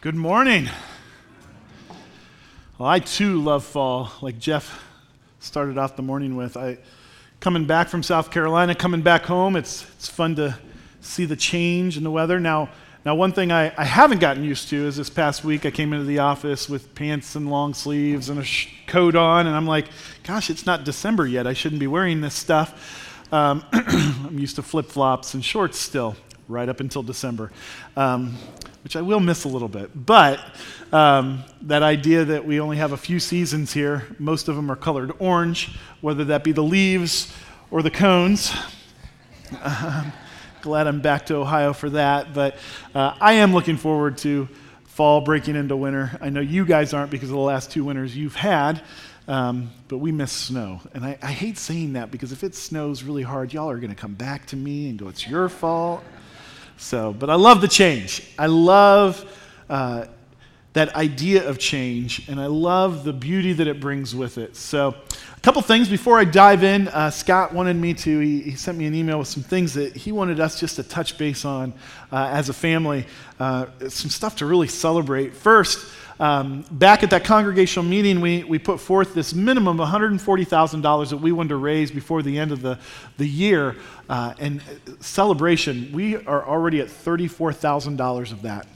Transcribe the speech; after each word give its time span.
Good 0.00 0.14
morning. 0.14 0.70
Well, 2.78 2.88
I 2.88 3.00
too 3.00 3.42
love 3.42 3.64
fall, 3.64 4.12
like 4.22 4.38
Jeff 4.38 4.80
started 5.40 5.76
off 5.76 5.96
the 5.96 6.02
morning 6.02 6.36
with. 6.36 6.56
I 6.56 6.78
coming 7.40 7.64
back 7.64 7.88
from 7.88 8.04
South 8.04 8.30
Carolina, 8.30 8.76
coming 8.76 9.02
back 9.02 9.24
home, 9.24 9.56
it's 9.56 9.84
it's 9.96 10.06
fun 10.06 10.36
to 10.36 10.56
see 11.00 11.24
the 11.24 11.34
change 11.34 11.96
in 11.96 12.04
the 12.04 12.12
weather. 12.12 12.38
Now, 12.38 12.68
now 13.04 13.16
one 13.16 13.32
thing 13.32 13.50
I, 13.50 13.74
I 13.76 13.82
haven't 13.82 14.20
gotten 14.20 14.44
used 14.44 14.68
to 14.68 14.86
is 14.86 14.98
this 14.98 15.10
past 15.10 15.42
week 15.42 15.66
I 15.66 15.72
came 15.72 15.92
into 15.92 16.04
the 16.04 16.20
office 16.20 16.68
with 16.68 16.94
pants 16.94 17.34
and 17.34 17.50
long 17.50 17.74
sleeves 17.74 18.28
and 18.28 18.38
a 18.38 18.44
sh- 18.44 18.68
coat 18.86 19.16
on, 19.16 19.48
and 19.48 19.56
I'm 19.56 19.66
like, 19.66 19.86
gosh, 20.22 20.48
it's 20.48 20.64
not 20.64 20.84
December 20.84 21.26
yet. 21.26 21.44
I 21.44 21.54
shouldn't 21.54 21.80
be 21.80 21.88
wearing 21.88 22.20
this 22.20 22.36
stuff. 22.36 23.32
Um, 23.32 23.64
I'm 23.72 24.38
used 24.38 24.54
to 24.56 24.62
flip 24.62 24.86
flops 24.86 25.34
and 25.34 25.44
shorts 25.44 25.76
still, 25.76 26.14
right 26.48 26.68
up 26.68 26.80
until 26.80 27.02
December. 27.02 27.52
Um, 27.96 28.36
which 28.84 28.96
I 28.96 29.02
will 29.02 29.20
miss 29.20 29.44
a 29.44 29.48
little 29.48 29.68
bit. 29.68 29.90
But 29.94 30.40
um, 30.92 31.44
that 31.62 31.82
idea 31.82 32.24
that 32.24 32.46
we 32.46 32.60
only 32.60 32.78
have 32.78 32.92
a 32.92 32.96
few 32.96 33.20
seasons 33.20 33.72
here, 33.72 34.06
most 34.18 34.48
of 34.48 34.56
them 34.56 34.70
are 34.70 34.76
colored 34.76 35.12
orange, 35.18 35.76
whether 36.00 36.24
that 36.26 36.44
be 36.44 36.52
the 36.52 36.62
leaves 36.62 37.32
or 37.70 37.82
the 37.82 37.90
cones. 37.90 38.52
Um, 39.62 40.12
glad 40.62 40.86
I'm 40.86 41.00
back 41.00 41.26
to 41.26 41.36
Ohio 41.36 41.72
for 41.72 41.90
that. 41.90 42.32
But 42.34 42.56
uh, 42.94 43.14
I 43.20 43.34
am 43.34 43.52
looking 43.52 43.76
forward 43.76 44.18
to 44.18 44.48
fall 44.84 45.20
breaking 45.20 45.54
into 45.54 45.76
winter. 45.76 46.16
I 46.20 46.30
know 46.30 46.40
you 46.40 46.64
guys 46.64 46.94
aren't 46.94 47.10
because 47.10 47.28
of 47.28 47.34
the 47.34 47.40
last 47.40 47.70
two 47.70 47.84
winters 47.84 48.16
you've 48.16 48.36
had. 48.36 48.82
Um, 49.28 49.70
but 49.88 49.98
we 49.98 50.10
miss 50.10 50.32
snow. 50.32 50.80
And 50.94 51.04
I, 51.04 51.18
I, 51.20 51.32
hate 51.32 51.58
saying 51.58 51.92
that 51.92 52.10
because 52.10 52.32
if 52.32 52.42
it 52.42 52.54
snows 52.54 53.02
really 53.02 53.22
hard, 53.22 53.52
y'all 53.52 53.68
are 53.68 53.76
going 53.76 53.90
to 53.90 54.00
come 54.00 54.14
back 54.14 54.46
to 54.46 54.56
me 54.56 54.88
and 54.88 54.98
go, 54.98 55.08
it's 55.08 55.28
your 55.28 55.50
fault. 55.50 56.02
So, 56.78 57.12
but 57.12 57.28
I 57.28 57.34
love 57.34 57.60
the 57.60 57.68
change. 57.68 58.22
I 58.38 58.46
love 58.46 59.24
uh, 59.68 60.06
that 60.74 60.94
idea 60.94 61.48
of 61.48 61.58
change, 61.58 62.28
and 62.28 62.40
I 62.40 62.46
love 62.46 63.02
the 63.02 63.12
beauty 63.12 63.52
that 63.52 63.66
it 63.66 63.80
brings 63.80 64.14
with 64.14 64.38
it. 64.38 64.56
So, 64.56 64.94
a 65.38 65.40
couple 65.40 65.62
things 65.62 65.88
before 65.88 66.18
I 66.18 66.24
dive 66.24 66.64
in. 66.64 66.88
Uh, 66.88 67.12
Scott 67.12 67.54
wanted 67.54 67.76
me 67.76 67.94
to, 67.94 68.18
he, 68.18 68.40
he, 68.40 68.56
sent 68.56 68.76
me 68.76 68.86
an 68.86 68.94
email 68.94 69.20
with 69.20 69.28
some 69.28 69.44
things 69.44 69.72
that 69.74 69.94
he 69.94 70.10
wanted 70.10 70.40
us 70.40 70.58
just 70.58 70.74
to 70.76 70.82
touch 70.82 71.16
base 71.16 71.44
on 71.44 71.72
uh, 72.10 72.28
as 72.32 72.48
a 72.48 72.52
family, 72.52 73.06
uh, 73.38 73.66
some 73.88 74.10
stuff 74.10 74.34
to 74.34 74.46
really 74.46 74.66
celebrate. 74.66 75.36
First, 75.36 75.94
um, 76.18 76.64
back 76.72 77.04
at 77.04 77.10
that 77.10 77.22
congregational 77.22 77.88
meeting, 77.88 78.20
we, 78.20 78.42
we 78.42 78.58
put 78.58 78.80
forth 78.80 79.14
this 79.14 79.32
minimum 79.32 79.78
of 79.78 79.88
$140,000 79.88 81.10
that 81.10 81.16
we 81.18 81.30
wanted 81.30 81.50
to 81.50 81.56
raise 81.56 81.92
before 81.92 82.20
the 82.20 82.36
end 82.36 82.50
of 82.50 82.60
the, 82.60 82.76
the 83.18 83.28
year. 83.28 83.76
Uh, 84.08 84.34
and 84.40 84.60
celebration, 84.98 85.92
we 85.92 86.16
are 86.16 86.44
already 86.48 86.80
at 86.80 86.88
$34,000 86.88 88.32
of 88.32 88.42
that. 88.42 88.66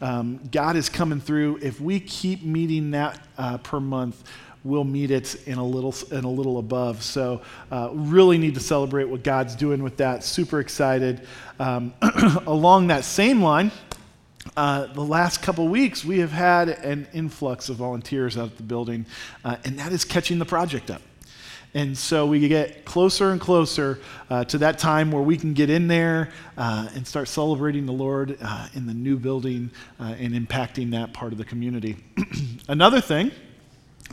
Um, 0.00 0.38
God 0.52 0.76
is 0.76 0.88
coming 0.88 1.20
through. 1.20 1.58
If 1.62 1.80
we 1.80 1.98
keep 1.98 2.44
meeting 2.44 2.92
that 2.92 3.18
uh, 3.38 3.58
per 3.58 3.80
month, 3.80 4.22
we'll 4.64 4.84
meet 4.84 5.10
it 5.10 5.34
in 5.46 5.58
a 5.58 5.64
little 5.64 5.94
in 6.10 6.24
a 6.24 6.30
little 6.30 6.58
above. 6.58 7.02
So 7.02 7.42
uh, 7.70 7.90
really 7.92 8.38
need 8.38 8.54
to 8.54 8.60
celebrate 8.60 9.04
what 9.04 9.22
God's 9.22 9.54
doing 9.54 9.82
with 9.82 9.96
that. 9.98 10.24
Super 10.24 10.60
excited. 10.60 11.26
Um, 11.58 11.94
along 12.46 12.88
that 12.88 13.04
same 13.04 13.42
line, 13.42 13.70
uh, 14.56 14.86
the 14.86 15.02
last 15.02 15.42
couple 15.42 15.66
weeks, 15.68 16.04
we 16.04 16.18
have 16.18 16.32
had 16.32 16.68
an 16.68 17.08
influx 17.12 17.68
of 17.68 17.76
volunteers 17.76 18.36
out 18.36 18.46
at 18.46 18.56
the 18.56 18.62
building, 18.62 19.06
uh, 19.44 19.56
and 19.64 19.78
that 19.78 19.92
is 19.92 20.04
catching 20.04 20.38
the 20.38 20.44
project 20.44 20.90
up. 20.90 21.02
And 21.74 21.96
so 21.96 22.24
we 22.24 22.48
get 22.48 22.86
closer 22.86 23.32
and 23.32 23.40
closer 23.40 23.98
uh, 24.30 24.44
to 24.44 24.58
that 24.58 24.78
time 24.78 25.10
where 25.10 25.22
we 25.22 25.36
can 25.36 25.52
get 25.52 25.68
in 25.68 25.88
there 25.88 26.30
uh, 26.56 26.88
and 26.94 27.06
start 27.06 27.28
celebrating 27.28 27.84
the 27.84 27.92
Lord 27.92 28.38
uh, 28.40 28.68
in 28.72 28.86
the 28.86 28.94
new 28.94 29.18
building 29.18 29.70
uh, 30.00 30.14
and 30.18 30.32
impacting 30.32 30.92
that 30.92 31.12
part 31.12 31.32
of 31.32 31.38
the 31.38 31.44
community. 31.44 31.96
Another 32.68 33.02
thing 33.02 33.30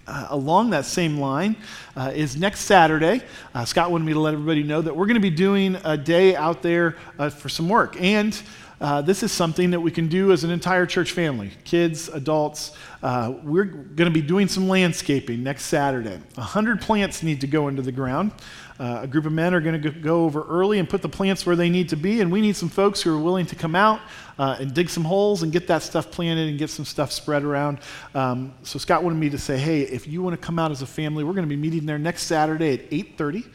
uh, 0.07 0.27
along 0.29 0.71
that 0.71 0.85
same 0.85 1.17
line 1.17 1.55
uh, 1.95 2.11
is 2.13 2.35
next 2.35 2.61
Saturday. 2.61 3.21
Uh, 3.53 3.65
Scott 3.65 3.91
wanted 3.91 4.05
me 4.05 4.13
to 4.13 4.19
let 4.19 4.33
everybody 4.33 4.63
know 4.63 4.81
that 4.81 4.95
we're 4.95 5.05
going 5.05 5.15
to 5.15 5.21
be 5.21 5.29
doing 5.29 5.77
a 5.83 5.97
day 5.97 6.35
out 6.35 6.61
there 6.61 6.91
for 7.37 7.49
some 7.49 7.69
work. 7.69 7.99
And 8.01 8.39
uh, 8.83 9.01
this 9.01 9.23
is 9.23 9.31
something 9.31 9.71
that 9.71 9.79
we 9.79 9.89
can 9.89 10.09
do 10.09 10.33
as 10.33 10.43
an 10.43 10.51
entire 10.51 10.85
church 10.85 11.13
family 11.13 11.49
kids, 11.63 12.09
adults. 12.09 12.73
Uh, 13.01 13.33
we're 13.41 13.63
going 13.63 14.09
to 14.09 14.11
be 14.11 14.21
doing 14.21 14.45
some 14.49 14.67
landscaping 14.67 15.41
next 15.41 15.67
Saturday. 15.67 16.19
100 16.35 16.81
plants 16.81 17.23
need 17.23 17.39
to 17.39 17.47
go 17.47 17.69
into 17.69 17.81
the 17.81 17.93
ground. 17.93 18.33
Uh, 18.77 18.99
a 19.03 19.07
group 19.07 19.25
of 19.25 19.31
men 19.31 19.53
are 19.53 19.61
going 19.61 19.81
to 19.81 19.89
go 19.89 20.25
over 20.25 20.43
early 20.43 20.79
and 20.79 20.89
put 20.89 21.01
the 21.01 21.07
plants 21.07 21.45
where 21.45 21.55
they 21.55 21.69
need 21.69 21.87
to 21.87 21.95
be, 21.95 22.19
and 22.19 22.29
we 22.29 22.41
need 22.41 22.57
some 22.57 22.67
folks 22.67 23.01
who 23.01 23.15
are 23.15 23.21
willing 23.21 23.45
to 23.45 23.55
come 23.55 23.73
out 23.73 24.01
uh, 24.37 24.57
and 24.59 24.73
dig 24.73 24.89
some 24.89 25.05
holes 25.05 25.43
and 25.43 25.53
get 25.53 25.67
that 25.67 25.81
stuff 25.81 26.11
planted 26.11 26.49
and 26.49 26.59
get 26.59 26.69
some 26.69 26.83
stuff 26.83 27.09
spread 27.09 27.43
around. 27.43 27.79
Um, 28.13 28.53
so 28.63 28.77
Scott 28.79 29.01
wanted 29.01 29.17
me 29.17 29.29
to 29.29 29.37
say, 29.37 29.57
hey, 29.57 29.83
if 29.83 30.07
you 30.09 30.21
want 30.21 30.33
to 30.37 30.45
come 30.45 30.59
out 30.59 30.71
as 30.71 30.81
a 30.81 30.87
family, 30.87 31.23
we're 31.23 31.33
going 31.33 31.47
to 31.47 31.55
be 31.55 31.55
meeting 31.55 31.85
there 31.85 31.99
next 31.99 32.23
Saturday 32.23 32.73
at 32.73 32.89
8:30 32.89 33.45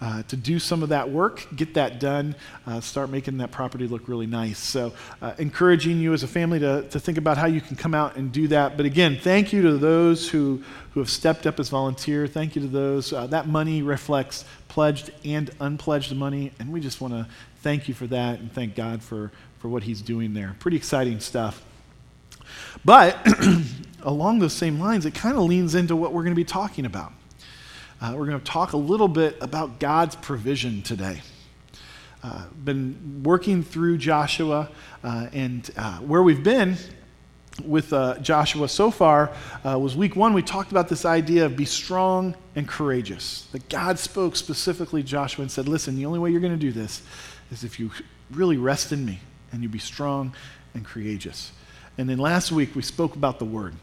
uh, 0.00 0.22
to 0.24 0.36
do 0.36 0.58
some 0.58 0.82
of 0.82 0.90
that 0.90 1.08
work, 1.08 1.46
get 1.56 1.74
that 1.74 1.98
done, 1.98 2.34
uh, 2.66 2.80
start 2.80 3.08
making 3.08 3.38
that 3.38 3.50
property 3.50 3.86
look 3.86 4.08
really 4.08 4.26
nice. 4.26 4.58
So, 4.58 4.92
uh, 5.22 5.34
encouraging 5.38 5.98
you 5.98 6.12
as 6.12 6.22
a 6.22 6.28
family 6.28 6.58
to, 6.58 6.82
to 6.90 7.00
think 7.00 7.16
about 7.16 7.38
how 7.38 7.46
you 7.46 7.60
can 7.60 7.76
come 7.76 7.94
out 7.94 8.16
and 8.16 8.30
do 8.30 8.48
that. 8.48 8.76
But 8.76 8.84
again, 8.84 9.18
thank 9.20 9.52
you 9.52 9.62
to 9.62 9.78
those 9.78 10.28
who, 10.28 10.62
who 10.92 11.00
have 11.00 11.08
stepped 11.08 11.46
up 11.46 11.58
as 11.58 11.70
volunteer. 11.70 12.26
Thank 12.26 12.56
you 12.56 12.62
to 12.62 12.68
those. 12.68 13.12
Uh, 13.12 13.26
that 13.28 13.48
money 13.48 13.82
reflects 13.82 14.44
pledged 14.68 15.10
and 15.24 15.50
unpledged 15.60 16.14
money, 16.14 16.52
and 16.58 16.72
we 16.72 16.80
just 16.80 17.00
want 17.00 17.14
to 17.14 17.26
thank 17.62 17.88
you 17.88 17.94
for 17.94 18.06
that 18.08 18.38
and 18.38 18.52
thank 18.52 18.74
God 18.74 19.02
for, 19.02 19.32
for 19.58 19.68
what 19.68 19.82
He's 19.82 20.02
doing 20.02 20.34
there. 20.34 20.56
Pretty 20.58 20.76
exciting 20.76 21.20
stuff. 21.20 21.64
But 22.84 23.16
along 24.02 24.40
those 24.40 24.52
same 24.52 24.78
lines, 24.78 25.06
it 25.06 25.14
kind 25.14 25.36
of 25.36 25.44
leans 25.44 25.74
into 25.74 25.96
what 25.96 26.12
we're 26.12 26.22
going 26.22 26.34
to 26.34 26.36
be 26.36 26.44
talking 26.44 26.84
about. 26.84 27.12
Uh, 27.98 28.12
we're 28.14 28.26
going 28.26 28.38
to 28.38 28.44
talk 28.44 28.74
a 28.74 28.76
little 28.76 29.08
bit 29.08 29.38
about 29.40 29.80
God's 29.80 30.16
provision 30.16 30.82
today. 30.82 31.22
Uh, 32.22 32.44
been 32.62 33.22
working 33.24 33.62
through 33.62 33.96
Joshua, 33.96 34.68
uh, 35.02 35.28
and 35.32 35.70
uh, 35.78 35.98
where 35.98 36.22
we've 36.22 36.42
been 36.44 36.76
with 37.64 37.94
uh, 37.94 38.18
Joshua 38.18 38.68
so 38.68 38.90
far 38.90 39.32
uh, 39.64 39.78
was 39.78 39.96
week 39.96 40.14
one. 40.14 40.34
We 40.34 40.42
talked 40.42 40.70
about 40.72 40.88
this 40.88 41.06
idea 41.06 41.46
of 41.46 41.56
be 41.56 41.64
strong 41.64 42.34
and 42.54 42.68
courageous. 42.68 43.48
That 43.52 43.66
God 43.70 43.98
spoke 43.98 44.36
specifically 44.36 45.02
to 45.02 45.08
Joshua 45.08 45.42
and 45.42 45.50
said, 45.50 45.66
Listen, 45.66 45.96
the 45.96 46.04
only 46.04 46.18
way 46.18 46.30
you're 46.30 46.40
going 46.40 46.52
to 46.52 46.58
do 46.58 46.72
this 46.72 47.00
is 47.50 47.64
if 47.64 47.80
you 47.80 47.90
really 48.30 48.58
rest 48.58 48.92
in 48.92 49.06
me 49.06 49.20
and 49.52 49.62
you 49.62 49.70
be 49.70 49.78
strong 49.78 50.34
and 50.74 50.84
courageous. 50.84 51.50
And 51.96 52.10
then 52.10 52.18
last 52.18 52.52
week 52.52 52.74
we 52.74 52.82
spoke 52.82 53.16
about 53.16 53.38
the 53.38 53.46
word. 53.46 53.74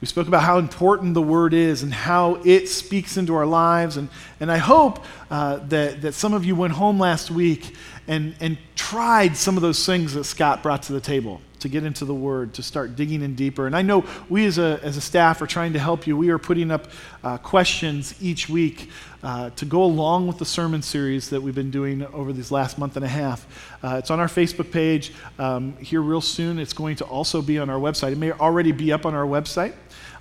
We 0.00 0.06
spoke 0.06 0.28
about 0.28 0.42
how 0.42 0.58
important 0.58 1.14
the 1.14 1.22
Word 1.22 1.52
is 1.52 1.82
and 1.82 1.92
how 1.92 2.40
it 2.44 2.68
speaks 2.68 3.16
into 3.16 3.34
our 3.34 3.46
lives. 3.46 3.96
And, 3.96 4.08
and 4.38 4.50
I 4.50 4.58
hope 4.58 5.04
uh, 5.30 5.56
that, 5.68 6.02
that 6.02 6.14
some 6.14 6.34
of 6.34 6.44
you 6.44 6.54
went 6.54 6.74
home 6.74 7.00
last 7.00 7.30
week 7.30 7.74
and, 8.06 8.34
and 8.40 8.58
tried 8.76 9.36
some 9.36 9.56
of 9.56 9.62
those 9.62 9.84
things 9.84 10.14
that 10.14 10.24
Scott 10.24 10.62
brought 10.62 10.84
to 10.84 10.92
the 10.92 11.00
table 11.00 11.40
to 11.60 11.68
get 11.68 11.82
into 11.82 12.04
the 12.04 12.14
Word, 12.14 12.54
to 12.54 12.62
start 12.62 12.94
digging 12.94 13.22
in 13.22 13.34
deeper. 13.34 13.66
And 13.66 13.76
I 13.76 13.82
know 13.82 14.04
we 14.28 14.46
as 14.46 14.58
a, 14.58 14.78
as 14.82 14.96
a 14.96 15.00
staff 15.00 15.42
are 15.42 15.46
trying 15.46 15.72
to 15.72 15.80
help 15.80 16.06
you. 16.06 16.16
We 16.16 16.30
are 16.30 16.38
putting 16.38 16.70
up 16.70 16.86
uh, 17.24 17.38
questions 17.38 18.14
each 18.20 18.48
week 18.48 18.90
uh, 19.22 19.50
to 19.50 19.64
go 19.64 19.82
along 19.82 20.28
with 20.28 20.38
the 20.38 20.44
sermon 20.44 20.82
series 20.82 21.30
that 21.30 21.42
we've 21.42 21.54
been 21.54 21.72
doing 21.72 22.06
over 22.06 22.32
these 22.32 22.52
last 22.52 22.78
month 22.78 22.94
and 22.94 23.04
a 23.04 23.08
half. 23.08 23.46
Uh, 23.82 23.96
it's 23.98 24.12
on 24.12 24.20
our 24.20 24.28
Facebook 24.28 24.70
page 24.70 25.12
um, 25.40 25.76
here 25.78 26.00
real 26.00 26.20
soon. 26.20 26.60
It's 26.60 26.72
going 26.72 26.94
to 26.96 27.04
also 27.04 27.42
be 27.42 27.58
on 27.58 27.68
our 27.68 27.80
website. 27.80 28.12
It 28.12 28.18
may 28.18 28.30
already 28.30 28.70
be 28.70 28.92
up 28.92 29.04
on 29.04 29.14
our 29.14 29.26
website. 29.26 29.74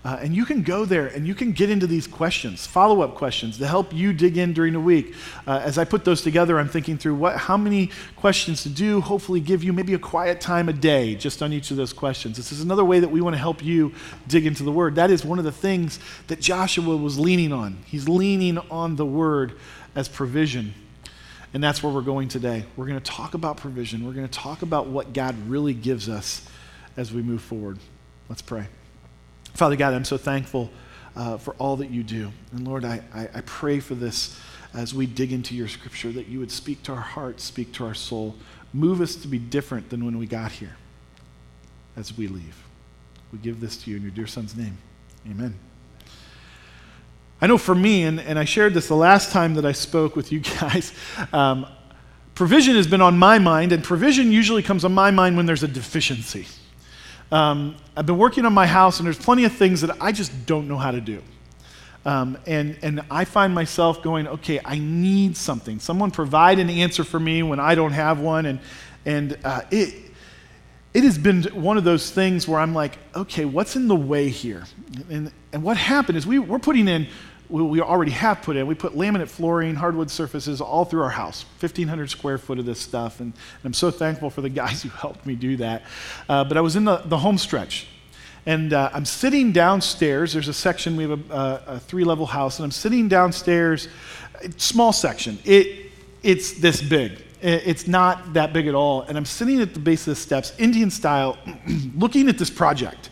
Uh, 0.06 0.20
and 0.22 0.36
you 0.36 0.46
can 0.46 0.64
go 0.64 0.86
there 0.86 1.08
and 1.08 1.28
you 1.28 1.36
can 1.36 1.52
get 1.52 1.70
into 1.70 1.88
these 1.88 2.08
questions, 2.08 2.66
follow 2.66 3.02
up 3.02 3.16
questions 3.16 3.58
to 3.58 3.68
help 3.68 3.94
you 3.94 4.14
dig 4.14 4.38
in 4.38 4.54
during 4.54 4.74
the 4.74 4.80
week. 4.80 5.16
Uh, 5.46 5.62
as 5.64 5.78
I 5.78 5.84
put 5.84 6.06
those 6.06 6.22
together, 6.22 6.60
I'm 6.60 6.70
thinking 6.70 6.98
through 6.98 7.16
what, 7.16 7.38
how 7.38 7.58
many 7.58 7.90
questions 8.16 8.64
to 8.64 8.70
do, 8.70 9.02
hopefully, 9.02 9.40
give 9.40 9.64
you 9.64 9.74
maybe 9.74 9.94
a 9.94 10.00
quiet 10.00 10.40
time 10.40 10.70
a 10.70 10.74
day 10.74 11.16
just 11.16 11.42
on 11.42 11.52
each 11.52 11.72
of 11.72 11.78
those 11.78 11.94
questions. 11.94 12.38
This 12.38 12.52
is 12.52 12.62
another 12.62 12.86
way 12.86 13.00
that 13.00 13.10
we 13.10 13.22
want 13.22 13.34
to 13.34 13.40
help 13.40 13.64
you 13.64 13.94
dig 14.28 14.46
into 14.46 14.64
the 14.64 14.72
Word. 14.72 14.96
That 14.96 15.12
is 15.12 15.26
one 15.26 15.40
of 15.40 15.46
the 15.46 15.52
things 15.52 16.00
that 16.28 16.40
Joshua 16.40 16.96
was 16.96 17.20
leaning 17.20 17.52
on. 17.52 17.78
He's 17.86 18.08
leaning 18.08 18.58
on 18.72 18.96
the 18.96 19.06
Word 19.06 19.54
as 19.96 20.08
provision. 20.08 20.74
And 21.54 21.64
that's 21.64 21.82
where 21.82 21.92
we're 21.92 22.02
going 22.02 22.28
today. 22.28 22.66
We're 22.76 22.88
going 22.88 23.00
to 23.00 23.12
talk 23.12 23.34
about 23.34 23.58
provision. 23.58 24.06
We're 24.06 24.14
going 24.14 24.28
to 24.28 24.40
talk 24.40 24.62
about 24.62 24.88
what 24.88 25.14
God 25.14 25.36
really 25.48 25.74
gives 25.74 26.08
us 26.08 26.48
as 26.96 27.12
we 27.12 27.22
move 27.22 27.42
forward. 27.42 27.80
Let's 28.30 28.42
pray. 28.42 28.68
Father 29.58 29.76
God, 29.76 29.96
I'm 29.96 30.06
so 30.06 30.18
thankful 30.18 30.70
uh, 31.16 31.38
for 31.38 31.56
all 31.56 31.78
that 31.78 31.90
you 31.90 32.04
do. 32.04 32.32
And 32.52 32.68
Lord, 32.68 32.86
I, 32.86 33.02
I, 33.12 33.22
I 33.34 33.42
pray 33.42 33.80
for 33.80 33.96
this 33.96 34.40
as 34.76 34.94
we 34.94 35.08
dig 35.08 35.34
into 35.34 35.56
your 35.56 35.68
scripture 35.68 36.12
that 36.12 36.28
you 36.28 36.38
would 36.38 36.52
speak 36.52 36.84
to 36.84 36.92
our 36.92 37.02
hearts, 37.02 37.44
speak 37.44 37.72
to 37.74 37.86
our 37.88 37.96
soul, 37.96 38.36
move 38.72 39.02
us 39.02 39.16
to 39.16 39.28
be 39.28 39.40
different 39.40 39.90
than 39.90 40.06
when 40.06 40.20
we 40.20 40.28
got 40.28 40.52
here 40.52 40.78
as 41.96 42.16
we 42.16 42.28
leave. 42.28 42.64
We 43.34 43.40
give 43.40 43.60
this 43.60 43.78
to 43.78 43.90
you 43.90 43.98
in 43.98 44.04
your 44.04 44.12
dear 44.12 44.28
son's 44.28 44.56
name. 44.56 44.78
Amen. 45.28 45.56
I 47.42 47.48
know 47.48 47.58
for 47.58 47.74
me, 47.74 48.04
and, 48.04 48.20
and 48.20 48.38
I 48.38 48.46
shared 48.46 48.76
this 48.76 48.88
the 48.88 48.96
last 48.96 49.32
time 49.32 49.56
that 49.56 49.66
I 49.66 49.72
spoke 49.72 50.16
with 50.16 50.32
you 50.32 50.40
guys, 50.60 50.94
um, 51.34 51.66
provision 52.36 52.76
has 52.76 52.86
been 52.86 53.02
on 53.02 53.18
my 53.18 53.40
mind, 53.40 53.72
and 53.72 53.84
provision 53.84 54.32
usually 54.32 54.62
comes 54.62 54.86
on 54.86 54.94
my 54.94 55.10
mind 55.10 55.36
when 55.36 55.48
there's 55.48 55.64
a 55.64 55.68
deficiency. 55.68 56.46
Um, 57.32 57.76
I've 57.96 58.06
been 58.06 58.18
working 58.18 58.46
on 58.46 58.54
my 58.54 58.68
house, 58.68 59.00
and 59.00 59.06
there's 59.06 59.18
plenty 59.18 59.44
of 59.44 59.54
things 59.54 59.82
that 59.82 60.02
I 60.02 60.12
just 60.12 60.46
don't 60.46 60.68
know 60.68 60.78
how 60.78 60.92
to 60.92 61.02
do. 61.02 61.22
Um, 62.06 62.38
and, 62.48 62.78
and 62.82 63.02
I 63.12 63.26
find 63.26 63.54
myself 63.54 64.02
going, 64.02 64.28
okay, 64.28 64.62
I 64.64 64.80
need 64.80 65.36
something. 65.36 65.80
Someone 65.80 66.10
provide 66.10 66.58
an 66.58 66.70
answer 66.70 67.04
for 67.04 67.20
me 67.20 67.44
when 67.44 67.60
I 67.60 67.76
don't 67.76 67.92
have 67.92 68.20
one. 68.22 68.46
And, 68.46 68.60
and 69.06 69.38
uh, 69.44 69.64
it, 69.72 69.94
it 70.94 71.04
has 71.04 71.18
been 71.18 71.44
one 71.54 71.78
of 71.78 71.84
those 71.84 72.10
things 72.10 72.48
where 72.48 72.62
I'm 72.62 72.74
like, 72.74 72.98
okay, 73.14 73.44
what's 73.44 73.76
in 73.76 73.90
the 73.90 73.96
way 73.96 74.30
here? 74.30 74.64
And, 75.10 75.34
and 75.52 75.64
what 75.64 75.76
happened 75.76 76.18
is 76.18 76.26
we, 76.26 76.40
we're 76.40 76.60
putting 76.60 76.88
in, 76.88 77.08
we, 77.50 77.82
already 77.82 78.12
have 78.12 78.42
put 78.42 78.58
in, 78.58 78.68
we 78.68 78.76
put 78.76 78.94
laminate 78.94 79.30
flooring, 79.30 79.76
hardwood 79.76 80.12
surfaces 80.12 80.60
all 80.60 80.86
through 80.86 81.02
our 81.02 81.10
house, 81.10 81.46
1,500 81.60 82.10
square 82.10 82.38
foot 82.38 82.60
of 82.60 82.66
this 82.66 82.80
stuff. 82.80 83.20
And, 83.20 83.28
and 83.34 83.66
I'm 83.66 83.74
so 83.74 83.90
thankful 83.92 84.30
for 84.30 84.42
the 84.42 84.50
guys 84.64 84.84
who 84.84 84.90
helped 84.90 85.26
me 85.26 85.36
do 85.36 85.58
that. 85.58 85.84
Uh, 86.28 86.44
but 86.44 86.58
I 86.58 86.62
was 86.62 86.76
in 86.76 86.84
the, 86.84 86.98
the 86.98 87.18
home 87.18 87.38
stretch. 87.38 87.88
And 88.46 88.74
uh, 88.74 88.90
I'm 88.94 89.06
sitting 89.06 89.52
downstairs. 89.52 90.34
There's 90.34 90.48
a 90.48 90.54
section, 90.54 90.96
we 90.96 91.10
have 91.10 91.32
a, 91.32 91.64
a 91.68 91.80
three 91.80 92.04
level 92.04 92.26
house, 92.26 92.60
and 92.60 92.64
I'm 92.64 92.72
sitting 92.72 93.10
downstairs, 93.10 93.90
small 94.56 94.94
section. 94.94 95.38
It, 95.44 95.92
it's 96.24 96.54
this 96.54 96.82
big. 96.82 97.24
It's 97.42 97.88
not 97.88 98.34
that 98.34 98.52
big 98.52 98.68
at 98.68 98.74
all. 98.74 99.02
And 99.04 99.18
I'm 99.18 99.26
sitting 99.26 99.62
at 99.62 99.74
the 99.74 99.80
base 99.80 100.02
of 100.02 100.16
the 100.16 100.22
steps, 100.22 100.54
Indian 100.58 100.90
style, 100.90 101.38
looking 101.96 102.30
at 102.30 102.38
this 102.38 102.50
project 102.50 103.10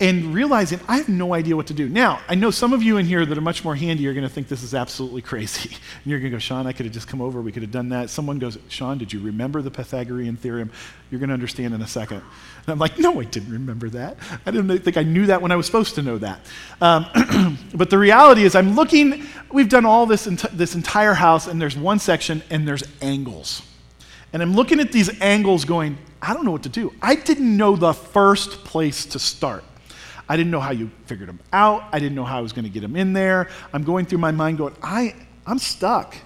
and 0.00 0.34
realizing 0.34 0.80
I 0.88 0.96
have 0.96 1.08
no 1.08 1.34
idea 1.34 1.54
what 1.54 1.68
to 1.68 1.74
do. 1.74 1.88
Now, 1.88 2.20
I 2.28 2.34
know 2.34 2.50
some 2.50 2.72
of 2.72 2.82
you 2.82 2.96
in 2.96 3.06
here 3.06 3.24
that 3.24 3.38
are 3.38 3.40
much 3.40 3.64
more 3.64 3.76
handy 3.76 4.06
are 4.08 4.12
going 4.12 4.26
to 4.26 4.32
think 4.32 4.48
this 4.48 4.64
is 4.64 4.74
absolutely 4.74 5.22
crazy. 5.22 5.70
And 6.04 6.10
you're 6.10 6.18
going 6.18 6.32
to 6.32 6.36
go, 6.36 6.40
Sean, 6.40 6.66
I 6.66 6.72
could 6.72 6.86
have 6.86 6.92
just 6.92 7.06
come 7.06 7.22
over. 7.22 7.40
We 7.40 7.52
could 7.52 7.62
have 7.62 7.70
done 7.70 7.90
that. 7.90 8.10
Someone 8.10 8.38
goes, 8.38 8.58
Sean, 8.68 8.98
did 8.98 9.12
you 9.12 9.20
remember 9.20 9.62
the 9.62 9.70
Pythagorean 9.70 10.36
theorem? 10.36 10.70
You're 11.10 11.20
going 11.20 11.28
to 11.28 11.34
understand 11.34 11.72
in 11.72 11.80
a 11.80 11.86
second. 11.86 12.16
And 12.18 12.68
I'm 12.68 12.78
like, 12.78 12.98
no, 12.98 13.20
I 13.20 13.24
didn't 13.24 13.52
remember 13.52 13.88
that. 13.90 14.16
I 14.44 14.50
didn't 14.50 14.80
think 14.80 14.96
I 14.96 15.04
knew 15.04 15.26
that 15.26 15.40
when 15.40 15.52
I 15.52 15.56
was 15.56 15.66
supposed 15.66 15.94
to 15.94 16.02
know 16.02 16.18
that. 16.18 16.40
Um, 16.80 17.58
but 17.74 17.90
the 17.90 17.98
reality 17.98 18.44
is, 18.44 18.54
I'm 18.56 18.74
looking, 18.74 19.24
we've 19.52 19.68
done 19.68 19.86
all 19.86 20.06
this, 20.06 20.24
this 20.52 20.74
entire 20.74 21.14
house, 21.14 21.46
and 21.46 21.60
there's 21.60 21.76
one 21.76 22.00
section, 22.00 22.42
and 22.50 22.66
there's 22.66 22.82
angles. 23.00 23.62
And 24.32 24.42
I'm 24.42 24.54
looking 24.54 24.80
at 24.80 24.90
these 24.90 25.20
angles 25.20 25.64
going, 25.64 25.96
I 26.20 26.34
don't 26.34 26.44
know 26.44 26.50
what 26.50 26.64
to 26.64 26.68
do. 26.68 26.92
I 27.00 27.14
didn't 27.14 27.56
know 27.56 27.76
the 27.76 27.92
first 27.94 28.64
place 28.64 29.06
to 29.06 29.18
start. 29.18 29.62
I 30.28 30.36
didn't 30.36 30.50
know 30.50 30.60
how 30.60 30.72
you 30.72 30.90
figured 31.06 31.28
them 31.28 31.40
out. 31.52 31.84
I 31.92 31.98
didn't 31.98 32.14
know 32.14 32.24
how 32.24 32.38
I 32.38 32.40
was 32.40 32.52
going 32.52 32.64
to 32.64 32.70
get 32.70 32.80
them 32.80 32.96
in 32.96 33.12
there. 33.12 33.48
I'm 33.72 33.84
going 33.84 34.06
through 34.06 34.18
my 34.18 34.30
mind 34.30 34.58
going, 34.58 34.74
I, 34.82 35.14
I'm 35.46 35.58
stuck. 35.58 36.16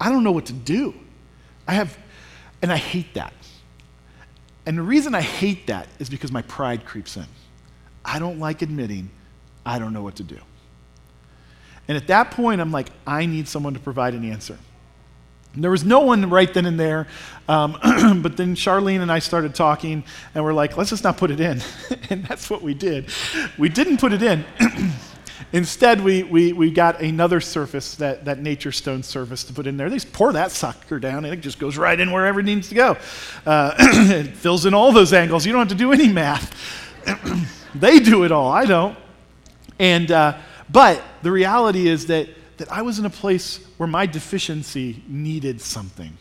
I 0.00 0.10
don't 0.10 0.24
know 0.24 0.32
what 0.32 0.46
to 0.46 0.52
do. 0.52 0.94
I 1.66 1.74
have, 1.74 1.96
and 2.62 2.72
I 2.72 2.76
hate 2.76 3.14
that. 3.14 3.32
And 4.66 4.78
the 4.78 4.82
reason 4.82 5.14
I 5.14 5.20
hate 5.20 5.66
that 5.66 5.88
is 5.98 6.08
because 6.08 6.32
my 6.32 6.42
pride 6.42 6.84
creeps 6.84 7.16
in. 7.16 7.26
I 8.04 8.18
don't 8.18 8.38
like 8.38 8.62
admitting 8.62 9.10
I 9.64 9.78
don't 9.78 9.92
know 9.92 10.02
what 10.02 10.16
to 10.16 10.22
do. 10.22 10.38
And 11.88 11.96
at 11.96 12.06
that 12.06 12.30
point, 12.30 12.60
I'm 12.60 12.72
like, 12.72 12.88
I 13.06 13.26
need 13.26 13.46
someone 13.48 13.74
to 13.74 13.80
provide 13.80 14.14
an 14.14 14.30
answer. 14.30 14.58
There 15.56 15.70
was 15.70 15.84
no 15.84 16.00
one 16.00 16.28
right 16.30 16.52
then 16.52 16.66
and 16.66 16.78
there. 16.78 17.06
Um, 17.48 17.78
but 18.22 18.36
then 18.36 18.54
Charlene 18.54 19.00
and 19.00 19.12
I 19.12 19.18
started 19.18 19.54
talking, 19.54 20.04
and 20.34 20.44
we're 20.44 20.52
like, 20.52 20.76
let's 20.76 20.90
just 20.90 21.04
not 21.04 21.16
put 21.16 21.30
it 21.30 21.40
in. 21.40 21.60
and 22.10 22.24
that's 22.24 22.50
what 22.50 22.62
we 22.62 22.74
did. 22.74 23.10
We 23.58 23.68
didn't 23.68 23.98
put 23.98 24.12
it 24.12 24.22
in. 24.22 24.44
Instead, 25.52 26.02
we, 26.02 26.24
we, 26.24 26.52
we 26.52 26.70
got 26.70 27.00
another 27.00 27.40
surface, 27.40 27.94
that, 27.96 28.24
that 28.24 28.40
nature 28.40 28.72
stone 28.72 29.04
surface, 29.04 29.44
to 29.44 29.52
put 29.52 29.68
in 29.68 29.76
there. 29.76 29.88
They 29.88 29.96
just 29.96 30.12
pour 30.12 30.32
that 30.32 30.50
sucker 30.50 30.98
down, 30.98 31.24
and 31.24 31.32
it 31.32 31.40
just 31.40 31.60
goes 31.60 31.76
right 31.76 31.98
in 31.98 32.10
wherever 32.10 32.40
it 32.40 32.44
needs 32.44 32.68
to 32.70 32.74
go. 32.74 32.96
Uh, 33.46 33.74
it 33.78 34.36
fills 34.36 34.66
in 34.66 34.74
all 34.74 34.90
those 34.90 35.12
angles. 35.12 35.46
You 35.46 35.52
don't 35.52 35.60
have 35.60 35.68
to 35.68 35.74
do 35.76 35.92
any 35.92 36.08
math. 36.08 36.52
they 37.74 38.00
do 38.00 38.24
it 38.24 38.32
all. 38.32 38.50
I 38.50 38.64
don't. 38.64 38.98
And, 39.78 40.10
uh, 40.10 40.38
but 40.70 41.02
the 41.22 41.30
reality 41.30 41.86
is 41.86 42.06
that 42.06 42.28
that 42.58 42.70
I 42.70 42.82
was 42.82 42.98
in 42.98 43.04
a 43.04 43.10
place 43.10 43.58
where 43.76 43.86
my 43.86 44.06
deficiency 44.06 45.02
needed 45.08 45.60
something. 45.60 46.16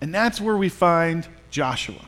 And 0.00 0.14
that's 0.14 0.40
where 0.40 0.56
we 0.56 0.68
find 0.68 1.26
Joshua. 1.50 2.04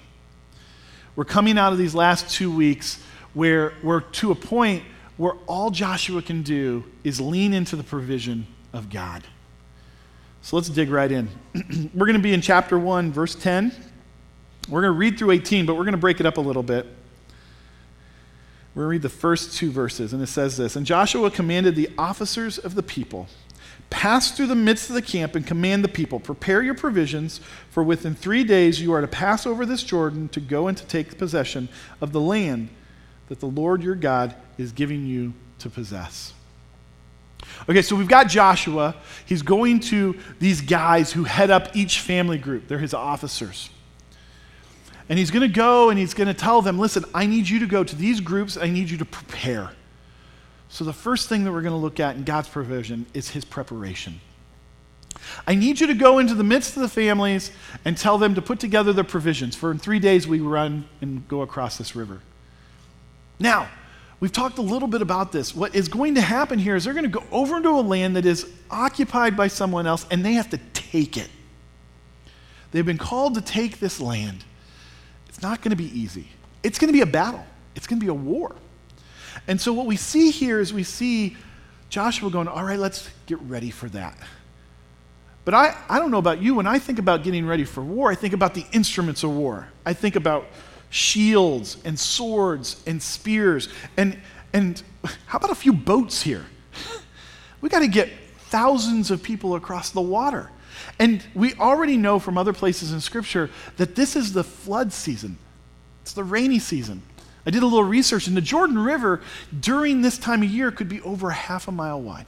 We're 1.14 1.25
coming 1.25 1.56
out 1.56 1.73
of 1.73 1.79
these 1.79 1.94
last 1.94 2.29
two 2.29 2.55
weeks 2.55 3.03
where 3.32 3.73
we're 3.82 4.00
to 4.00 4.31
a 4.31 4.35
point 4.35 4.82
where 5.17 5.32
all 5.47 5.70
Joshua 5.70 6.20
can 6.20 6.43
do 6.43 6.85
is 7.05 7.20
lean 7.20 7.55
into 7.55 7.76
the 7.76 7.82
provision 7.82 8.47
of 8.73 8.91
God. 8.91 9.23
So 10.43 10.56
let's 10.56 10.69
dig 10.69 10.91
right 10.91 11.11
in. 11.11 11.29
we're 11.94 12.06
going 12.06 12.17
to 12.17 12.23
be 12.23 12.35
in 12.35 12.41
chapter 12.41 12.79
1, 12.79 13.12
verse 13.12 13.35
10. 13.35 13.73
We're 14.69 14.82
going 14.82 14.93
to 14.93 14.99
read 14.99 15.19
through 15.19 15.31
18, 15.32 15.64
but 15.64 15.75
we're 15.75 15.85
going 15.85 15.93
to 15.93 15.99
break 15.99 16.20
it 16.20 16.26
up 16.26 16.37
a 16.37 16.41
little 16.41 16.62
bit. 16.62 16.87
We're 18.75 18.82
going 18.82 18.88
to 18.88 18.91
read 18.91 19.02
the 19.02 19.09
first 19.09 19.56
two 19.56 19.70
verses, 19.70 20.12
and 20.12 20.23
it 20.23 20.26
says 20.26 20.56
this 20.56 20.76
And 20.76 20.85
Joshua 20.85 21.31
commanded 21.31 21.76
the 21.76 21.88
officers 21.97 22.59
of 22.59 22.75
the 22.75 22.82
people 22.82 23.26
Pass 23.91 24.33
through 24.33 24.49
the 24.49 24.55
midst 24.55 24.88
of 24.88 24.94
the 24.94 25.03
camp 25.03 25.35
and 25.35 25.47
command 25.47 25.85
the 25.85 25.88
people 25.88 26.19
Prepare 26.21 26.62
your 26.62 26.75
provisions, 26.75 27.41
for 27.71 27.83
within 27.83 28.15
three 28.15 28.44
days 28.44 28.81
you 28.81 28.93
are 28.93 29.00
to 29.00 29.06
pass 29.06 29.47
over 29.47 29.65
this 29.65 29.83
Jordan 29.83 30.29
to 30.31 30.41
go 30.41 30.69
and 30.69 30.77
to 30.77 30.85
take 30.87 31.19
possession 31.19 31.69
of 32.00 32.12
the 32.12 32.21
land 32.21 32.69
that 33.29 33.41
the 33.41 33.47
Lord 33.47 33.83
your 33.83 33.94
God 33.94 34.35
is 34.59 34.73
giving 34.73 35.06
you 35.06 35.33
to 35.61 35.71
possess. 35.71 36.33
Okay, 37.69 37.83
so 37.83 37.97
we've 37.97 38.09
got 38.09 38.29
Joshua. 38.29 38.97
He's 39.25 39.43
going 39.43 39.81
to 39.81 40.19
these 40.38 40.61
guys 40.61 41.12
who 41.12 41.25
head 41.25 41.50
up 41.50 41.75
each 41.77 42.00
family 42.00 42.38
group, 42.38 42.69
they're 42.69 42.79
his 42.79 42.94
officers. 42.94 43.71
And 45.09 45.19
he's 45.19 45.31
going 45.31 45.43
to 45.43 45.55
go 45.55 45.91
and 45.91 45.99
he's 45.99 46.15
going 46.15 46.27
to 46.27 46.35
tell 46.35 46.62
them 46.62 46.79
listen, 46.79 47.05
I 47.15 47.27
need 47.27 47.49
you 47.49 47.61
to 47.61 47.67
go 47.67 47.85
to 47.85 47.94
these 47.97 48.21
groups, 48.21 48.56
I 48.56 48.69
need 48.69 48.91
you 48.91 48.99
to 48.99 49.05
prepare. 49.05 49.71
So, 50.76 50.84
the 50.84 50.93
first 50.93 51.31
thing 51.31 51.44
that 51.44 51.52
we're 51.52 51.62
going 51.62 51.73
to 51.73 51.78
look 51.78 52.00
at 52.00 52.17
in 52.17 52.25
God's 52.25 52.50
provision 52.50 53.06
is 53.14 53.31
his 53.31 53.46
preparation. 53.46 54.20
I 55.46 55.55
need 55.55 55.81
you 55.81 55.87
to 55.87 55.94
go 55.94 56.19
into 56.19 56.34
the 56.34 56.44
midst 56.44 56.76
of 56.76 56.82
the 56.82 56.88
families 56.90 57.50
and 57.87 57.96
tell 57.96 58.19
them 58.19 58.34
to 58.34 58.43
put 58.43 58.61
together 58.61 58.93
their 58.93 59.02
provisions. 59.02 59.56
For 59.56 59.70
in 59.70 59.78
three 59.78 59.99
days 59.99 60.28
we 60.28 60.40
run 60.40 60.87
and 61.00 61.26
go 61.28 61.40
across 61.40 61.78
this 61.78 61.96
river. 61.96 62.20
Now, 63.38 63.70
we've 64.20 64.32
talked 64.32 64.58
a 64.58 64.62
little 64.62 64.87
bit 64.87 65.00
about 65.00 65.32
this. 65.32 65.55
What 65.55 65.75
is 65.75 65.88
going 65.88 66.17
to 66.17 66.20
happen 66.20 66.58
here 66.58 66.76
is 66.76 66.84
they're 66.84 66.93
going 66.93 67.11
to 67.11 67.20
go 67.20 67.25
over 67.32 67.56
into 67.56 67.70
a 67.70 67.81
land 67.81 68.14
that 68.17 68.26
is 68.26 68.46
occupied 68.70 69.34
by 69.34 69.49
someone 69.49 69.87
else 69.87 70.05
and 70.11 70.23
they 70.23 70.34
have 70.34 70.50
to 70.50 70.58
take 70.75 71.17
it. 71.17 71.31
They've 72.73 72.84
been 72.84 72.99
called 72.99 73.37
to 73.37 73.40
take 73.40 73.78
this 73.81 73.99
land. 73.99 74.44
It's 75.31 75.40
not 75.40 75.62
going 75.62 75.70
to 75.70 75.82
be 75.82 75.99
easy, 75.99 76.28
it's 76.62 76.78
going 76.78 76.88
to 76.88 76.93
be 76.93 77.00
a 77.00 77.06
battle, 77.06 77.46
it's 77.75 77.87
going 77.87 77.99
to 77.99 78.05
be 78.05 78.11
a 78.11 78.14
war. 78.14 78.55
And 79.49 79.61
so 79.61 79.73
what 79.73 79.87
we 79.87 79.97
see 79.97 80.31
here 80.31 80.61
is 80.61 80.73
we 80.73 80.83
see 80.83 81.37
Joshua 81.88 82.31
going, 82.31 82.49
all 82.49 82.65
right, 82.65 82.79
let's 82.79 83.09
get 83.26 83.41
ready 83.43 83.71
for 83.71 83.88
that. 83.91 84.19
But 85.45 85.55
I, 85.55 85.76
I 85.88 86.00
don't 86.00 86.11
know 86.11 86.19
about 86.19 86.43
you. 86.43 86.57
When 86.57 86.67
I 86.67 86.81
think 86.81 86.99
about 86.99 87.23
getting 87.23 87.47
ready 87.47 87.65
for 87.65 87.81
war, 87.81 88.11
I 88.11 88.17
think 88.17 88.35
about 88.35 88.55
the 88.55 88.67
instruments 88.73 89.23
of 89.23 89.31
war. 89.31 89.69
I 89.85 89.93
think 89.93 90.17
about 90.17 90.47
shields 90.91 91.76
and 91.85 91.99
swords 91.99 92.83
and 92.87 93.00
spears. 93.00 93.69
And, 93.97 94.19
and 94.53 94.83
how 95.26 95.38
about 95.38 95.50
a 95.50 95.55
few 95.55 95.73
boats 95.73 96.23
here? 96.23 96.45
We 97.61 97.69
got 97.69 97.81
to 97.81 97.88
get 97.88 98.11
thousands 98.49 99.11
of 99.11 99.23
people 99.23 99.55
across 99.55 99.91
the 99.91 100.00
water. 100.00 100.50
And 100.99 101.25
we 101.35 101.55
already 101.55 101.97
know 101.97 102.19
from 102.19 102.37
other 102.37 102.53
places 102.53 102.93
in 102.93 103.00
Scripture 103.00 103.50
that 103.76 103.95
this 103.95 104.17
is 104.17 104.33
the 104.33 104.45
flood 104.45 104.93
season, 104.93 105.38
it's 106.03 106.12
the 106.12 106.25
rainy 106.25 106.59
season. 106.59 107.03
I 107.47 107.50
did 107.50 107.62
a 107.62 107.67
little 107.67 107.85
research, 107.85 108.26
and 108.26 108.37
the 108.37 108.41
Jordan 108.41 108.79
River 108.79 109.23
during 109.59 110.03
this 110.03 110.19
time 110.19 110.43
of 110.43 110.50
year 110.50 110.73
could 110.73 110.88
be 110.88 111.00
over 111.03 111.31
half 111.31 111.69
a 111.69 111.73
mile 111.73 112.03
wide. 112.03 112.26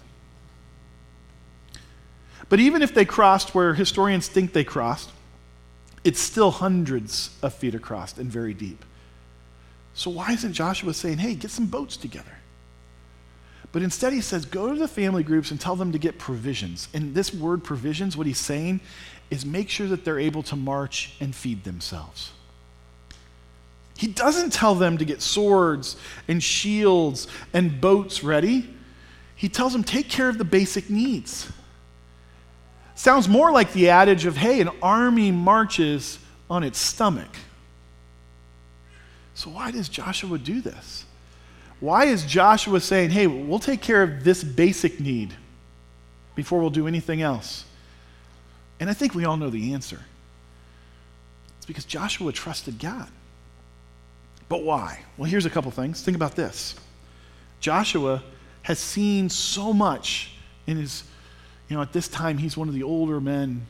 But 2.49 2.61
even 2.61 2.83
if 2.83 2.95
they 2.95 3.05
crossed 3.05 3.55
where 3.55 3.75
historians 3.75 4.29
think 4.29 4.53
they 4.53 4.65
crossed, 4.65 5.11
it's 6.05 6.21
still 6.21 6.53
hundreds 6.53 7.37
of 7.43 7.53
feet 7.53 7.75
across 7.75 8.17
and 8.17 8.31
very 8.31 8.55
deep. 8.55 8.85
So 9.93 10.11
why 10.11 10.33
isn't 10.33 10.53
Joshua 10.53 10.95
saying, 10.95 11.19
hey, 11.19 11.35
get 11.35 11.51
some 11.51 11.67
boats 11.67 11.97
together? 11.97 12.39
But 13.73 13.83
instead, 13.83 14.13
he 14.13 14.21
says, 14.21 14.47
go 14.47 14.73
to 14.73 14.79
the 14.79 14.89
family 14.89 15.23
groups 15.23 15.51
and 15.51 15.61
tell 15.61 15.77
them 15.77 15.93
to 15.93 15.99
get 15.99 16.19
provisions. 16.19 16.89
And 16.95 17.15
this 17.15 17.35
word 17.35 17.65
provisions, 17.65 18.17
what 18.17 18.27
he's 18.27 18.39
saying 18.39 18.81
is 19.31 19.45
make 19.45 19.69
sure 19.69 19.89
that 19.89 20.05
they're 20.05 20.21
able 20.21 20.43
to 20.45 20.57
march 20.57 21.17
and 21.21 21.35
feed 21.35 21.65
themselves. 21.65 22.31
He 23.99 24.07
doesn't 24.07 24.53
tell 24.53 24.77
them 24.77 24.97
to 24.99 25.05
get 25.05 25.21
swords 25.21 25.97
and 26.29 26.41
shields 26.41 27.27
and 27.53 27.81
boats 27.81 28.23
ready. 28.23 28.73
He 29.35 29.49
tells 29.49 29.73
them, 29.73 29.83
take 29.83 30.09
care 30.09 30.29
of 30.29 30.39
the 30.39 30.45
basic 30.45 30.89
needs. 30.89 31.51
Sounds 32.95 33.29
more 33.29 33.51
like 33.51 33.73
the 33.73 33.91
adage 33.91 34.25
of, 34.25 34.37
hey, 34.37 34.61
an 34.61 34.71
army 34.81 35.33
marches 35.33 36.21
on 36.49 36.63
its 36.63 36.79
stomach. 36.79 37.27
So, 39.35 39.51
why 39.51 39.73
does 39.73 39.89
Joshua 39.89 40.39
do 40.39 40.61
this? 40.61 41.05
Why 41.81 42.05
is 42.05 42.25
Joshua 42.25 42.81
saying, 42.81 43.11
hey, 43.11 43.27
we'll 43.27 43.59
take 43.59 43.83
care 43.83 44.05
of 44.05 44.23
this 44.23 44.45
basic 44.45 45.01
need 45.01 45.35
before 46.37 46.61
we'll 46.61 46.71
do 46.71 46.87
anything 46.87 47.21
else? 47.21 47.65
And 48.79 48.89
I 48.89 48.95
think 48.95 49.13
we 49.17 49.25
all 49.25 49.37
know 49.37 49.51
the 49.51 49.75
answer. 49.75 49.99
It's 51.57 51.67
because 51.67 51.85
Joshua 51.85 52.31
trusted 52.31 52.79
God. 52.79 53.09
But 54.49 54.63
why? 54.63 55.01
Well, 55.17 55.29
here's 55.29 55.47
a 55.47 55.51
couple 55.51 55.71
things. 55.71 56.03
Think 56.03 56.17
about 56.17 56.37
this 56.37 56.75
Joshua 57.61 58.23
has 58.63 58.79
seen 58.79 59.29
so 59.29 59.73
much 59.73 60.33
in 60.67 60.77
his, 60.77 61.05
you 61.69 61.77
know, 61.77 61.83
at 61.83 61.93
this 61.93 62.09
time, 62.09 62.39
he's 62.39 62.57
one 62.57 62.69
of 62.69 62.75
the 62.75 62.83
older 62.83 63.21
men 63.21 63.67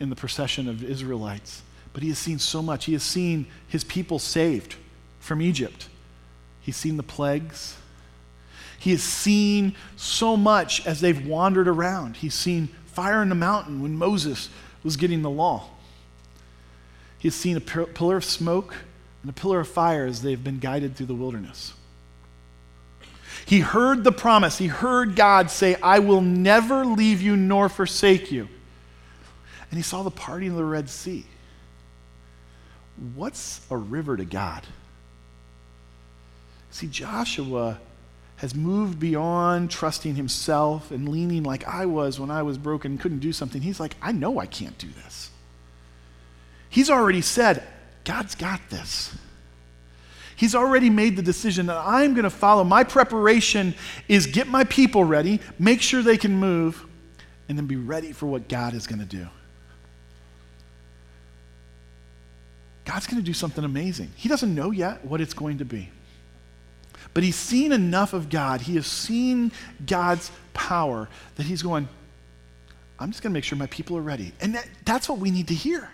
in 0.00 0.10
the 0.10 0.16
procession 0.16 0.68
of 0.68 0.82
Israelites. 0.82 1.62
But 1.92 2.02
he 2.02 2.08
has 2.10 2.18
seen 2.18 2.38
so 2.38 2.62
much. 2.62 2.84
He 2.84 2.92
has 2.92 3.02
seen 3.02 3.46
his 3.68 3.84
people 3.84 4.18
saved 4.18 4.76
from 5.20 5.42
Egypt, 5.42 5.88
he's 6.60 6.76
seen 6.76 6.96
the 6.96 7.02
plagues. 7.02 7.76
He 8.78 8.90
has 8.90 9.02
seen 9.02 9.74
so 9.96 10.36
much 10.36 10.86
as 10.86 11.00
they've 11.00 11.26
wandered 11.26 11.66
around. 11.66 12.18
He's 12.18 12.34
seen 12.34 12.68
fire 12.84 13.22
in 13.22 13.30
the 13.30 13.34
mountain 13.34 13.82
when 13.82 13.96
Moses 13.96 14.48
was 14.84 14.96
getting 14.96 15.22
the 15.22 15.30
law. 15.30 15.70
He 17.18 17.26
has 17.26 17.34
seen 17.34 17.56
a 17.56 17.60
pillar 17.60 18.18
of 18.18 18.24
smoke 18.24 18.76
and 19.26 19.36
a 19.36 19.40
pillar 19.40 19.58
of 19.58 19.66
fire 19.66 20.06
as 20.06 20.22
they've 20.22 20.44
been 20.44 20.60
guided 20.60 20.94
through 20.94 21.06
the 21.06 21.14
wilderness. 21.14 21.74
He 23.44 23.58
heard 23.58 24.04
the 24.04 24.12
promise. 24.12 24.56
He 24.56 24.68
heard 24.68 25.16
God 25.16 25.50
say, 25.50 25.74
I 25.82 25.98
will 25.98 26.20
never 26.20 26.84
leave 26.84 27.20
you 27.20 27.36
nor 27.36 27.68
forsake 27.68 28.30
you. 28.30 28.48
And 29.68 29.76
he 29.76 29.82
saw 29.82 30.04
the 30.04 30.12
parting 30.12 30.50
of 30.50 30.56
the 30.56 30.64
Red 30.64 30.88
Sea. 30.88 31.26
What's 33.16 33.66
a 33.68 33.76
river 33.76 34.16
to 34.16 34.24
God? 34.24 34.62
See, 36.70 36.86
Joshua 36.86 37.80
has 38.36 38.54
moved 38.54 39.00
beyond 39.00 39.72
trusting 39.72 40.14
himself 40.14 40.92
and 40.92 41.08
leaning 41.08 41.42
like 41.42 41.66
I 41.66 41.86
was 41.86 42.20
when 42.20 42.30
I 42.30 42.42
was 42.42 42.58
broken 42.58 42.92
and 42.92 43.00
couldn't 43.00 43.18
do 43.18 43.32
something. 43.32 43.60
He's 43.60 43.80
like, 43.80 43.96
I 44.00 44.12
know 44.12 44.38
I 44.38 44.46
can't 44.46 44.78
do 44.78 44.88
this. 45.02 45.30
He's 46.68 46.90
already 46.90 47.22
said, 47.22 47.66
God's 48.06 48.34
got 48.36 48.60
this. 48.70 49.14
He's 50.36 50.54
already 50.54 50.88
made 50.88 51.16
the 51.16 51.22
decision 51.22 51.66
that 51.66 51.76
I'm 51.76 52.14
going 52.14 52.24
to 52.24 52.30
follow. 52.30 52.62
My 52.62 52.84
preparation 52.84 53.74
is 54.06 54.26
get 54.26 54.46
my 54.46 54.64
people 54.64 55.02
ready, 55.02 55.40
make 55.58 55.82
sure 55.82 56.02
they 56.02 56.16
can 56.16 56.36
move, 56.36 56.86
and 57.48 57.58
then 57.58 57.66
be 57.66 57.76
ready 57.76 58.12
for 58.12 58.26
what 58.26 58.48
God 58.48 58.74
is 58.74 58.86
going 58.86 59.00
to 59.00 59.06
do. 59.06 59.26
God's 62.84 63.06
going 63.06 63.20
to 63.20 63.26
do 63.26 63.32
something 63.32 63.64
amazing. 63.64 64.12
He 64.14 64.28
doesn't 64.28 64.54
know 64.54 64.70
yet 64.70 65.04
what 65.04 65.20
it's 65.20 65.34
going 65.34 65.58
to 65.58 65.64
be. 65.64 65.90
But 67.12 67.24
he's 67.24 67.36
seen 67.36 67.72
enough 67.72 68.12
of 68.12 68.30
God, 68.30 68.60
he 68.60 68.76
has 68.76 68.86
seen 68.86 69.50
God's 69.84 70.30
power 70.54 71.08
that 71.36 71.46
he's 71.46 71.62
going, 71.62 71.88
I'm 72.98 73.10
just 73.10 73.22
going 73.22 73.32
to 73.32 73.34
make 73.34 73.44
sure 73.44 73.58
my 73.58 73.66
people 73.66 73.96
are 73.96 74.02
ready. 74.02 74.32
And 74.40 74.54
that, 74.54 74.68
that's 74.84 75.08
what 75.08 75.18
we 75.18 75.30
need 75.30 75.48
to 75.48 75.54
hear. 75.54 75.90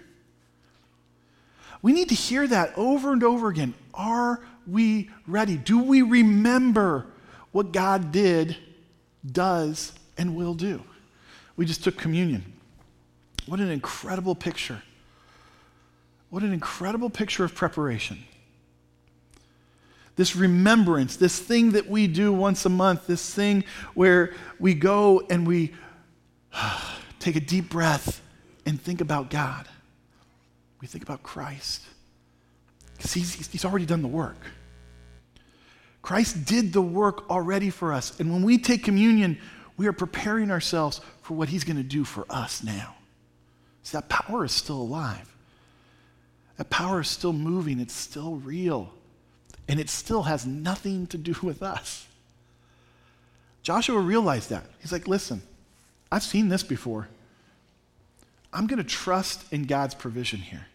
We 1.83 1.93
need 1.93 2.09
to 2.11 2.15
hear 2.15 2.47
that 2.47 2.73
over 2.79 3.13
and 3.13 3.23
over 3.25 3.49
again. 3.49 3.75
Are 3.93 4.41
we 4.67 5.11
ready? 5.27 5.57
Do 5.57 5.83
we 5.83 6.03
remember 6.03 7.07
what 7.51 7.73
God 7.73 8.13
did, 8.13 8.57
does, 9.31 9.93
and 10.17 10.37
will 10.37 10.55
do? 10.55 10.83
We 11.57 11.67
just 11.67 11.83
took 11.83 11.99
communion. 11.99 12.53
What 13.47 13.59
an 13.61 13.71
incredible 13.71 14.37
picture. 14.37 14.83
What 16.31 16.45
an 16.45 16.53
incredible 16.53 17.11
picture 17.11 17.45
of 17.45 17.55
preparation. 17.55 18.25
This 20.15 20.37
remembrance, 20.37 21.17
this 21.17 21.39
thing 21.39 21.73
that 21.73 21.89
we 21.89 22.07
do 22.07 22.33
once 22.33 22.65
a 22.65 22.69
month, 22.69 23.07
this 23.07 23.35
thing 23.35 23.65
where 23.95 24.33
we 24.61 24.75
go 24.75 25.27
and 25.29 25.47
we 25.47 25.75
take 27.19 27.35
a 27.35 27.41
deep 27.41 27.69
breath 27.69 28.23
and 28.65 28.81
think 28.81 29.01
about 29.01 29.31
God. 29.31 29.69
We 30.83 30.89
think 30.89 31.05
about 31.05 31.23
Christ. 31.23 31.83
Because 32.97 33.15
he's, 33.15 33.47
he's 33.47 33.65
already 33.65 33.87
done 33.87 34.03
the 34.03 34.09
work. 34.09 34.37
Christ 36.03 36.45
did 36.45 36.73
the 36.73 36.83
work 36.83 37.31
already 37.31 37.71
for 37.71 37.93
us. 37.93 38.19
And 38.19 38.33
when 38.33 38.43
we 38.43 38.59
take 38.59 38.83
communion, 38.83 39.39
we 39.77 39.87
are 39.87 39.93
preparing 39.93 40.51
ourselves 40.51 41.01
for 41.23 41.35
what 41.35 41.49
he's 41.49 41.63
going 41.63 41.77
to 41.77 41.85
do 41.85 42.05
for 42.05 42.27
us 42.29 42.63
now. 42.65 42.97
See, 43.85 43.97
that 43.97 44.09
power 44.09 44.45
is 44.45 44.53
still 44.53 44.83
alive. 44.83 45.33
That 46.59 46.69
power 46.69 47.01
is 47.01 47.09
still 47.09 47.33
moving. 47.33 47.79
It's 47.81 47.95
still 47.95 48.37
real. 48.37 48.93
And 49.69 49.79
it 49.79 49.89
still 49.89 50.25
has 50.25 50.45
nothing 50.45 51.07
to 51.09 51.19
do 51.19 51.35
with 51.43 51.63
us. 51.63 52.07
Joshua 53.63 54.01
realized 54.01 54.51
that. 54.51 54.65
He's 54.81 54.91
like, 54.91 55.07
listen, 55.07 55.41
I've 56.11 56.25
seen 56.25 56.49
this 56.49 56.65
before. 56.65 57.09
I'm 58.53 58.67
going 58.67 58.79
to 58.79 58.85
trust 58.85 59.51
in 59.53 59.65
God's 59.65 59.95
provision 59.95 60.41
here. 60.41 60.67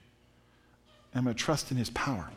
I'm 1.18 1.24
going 1.24 1.36
to 1.36 1.44
trust 1.44 1.72
in 1.72 1.78
his 1.78 1.90
power. 1.90 2.30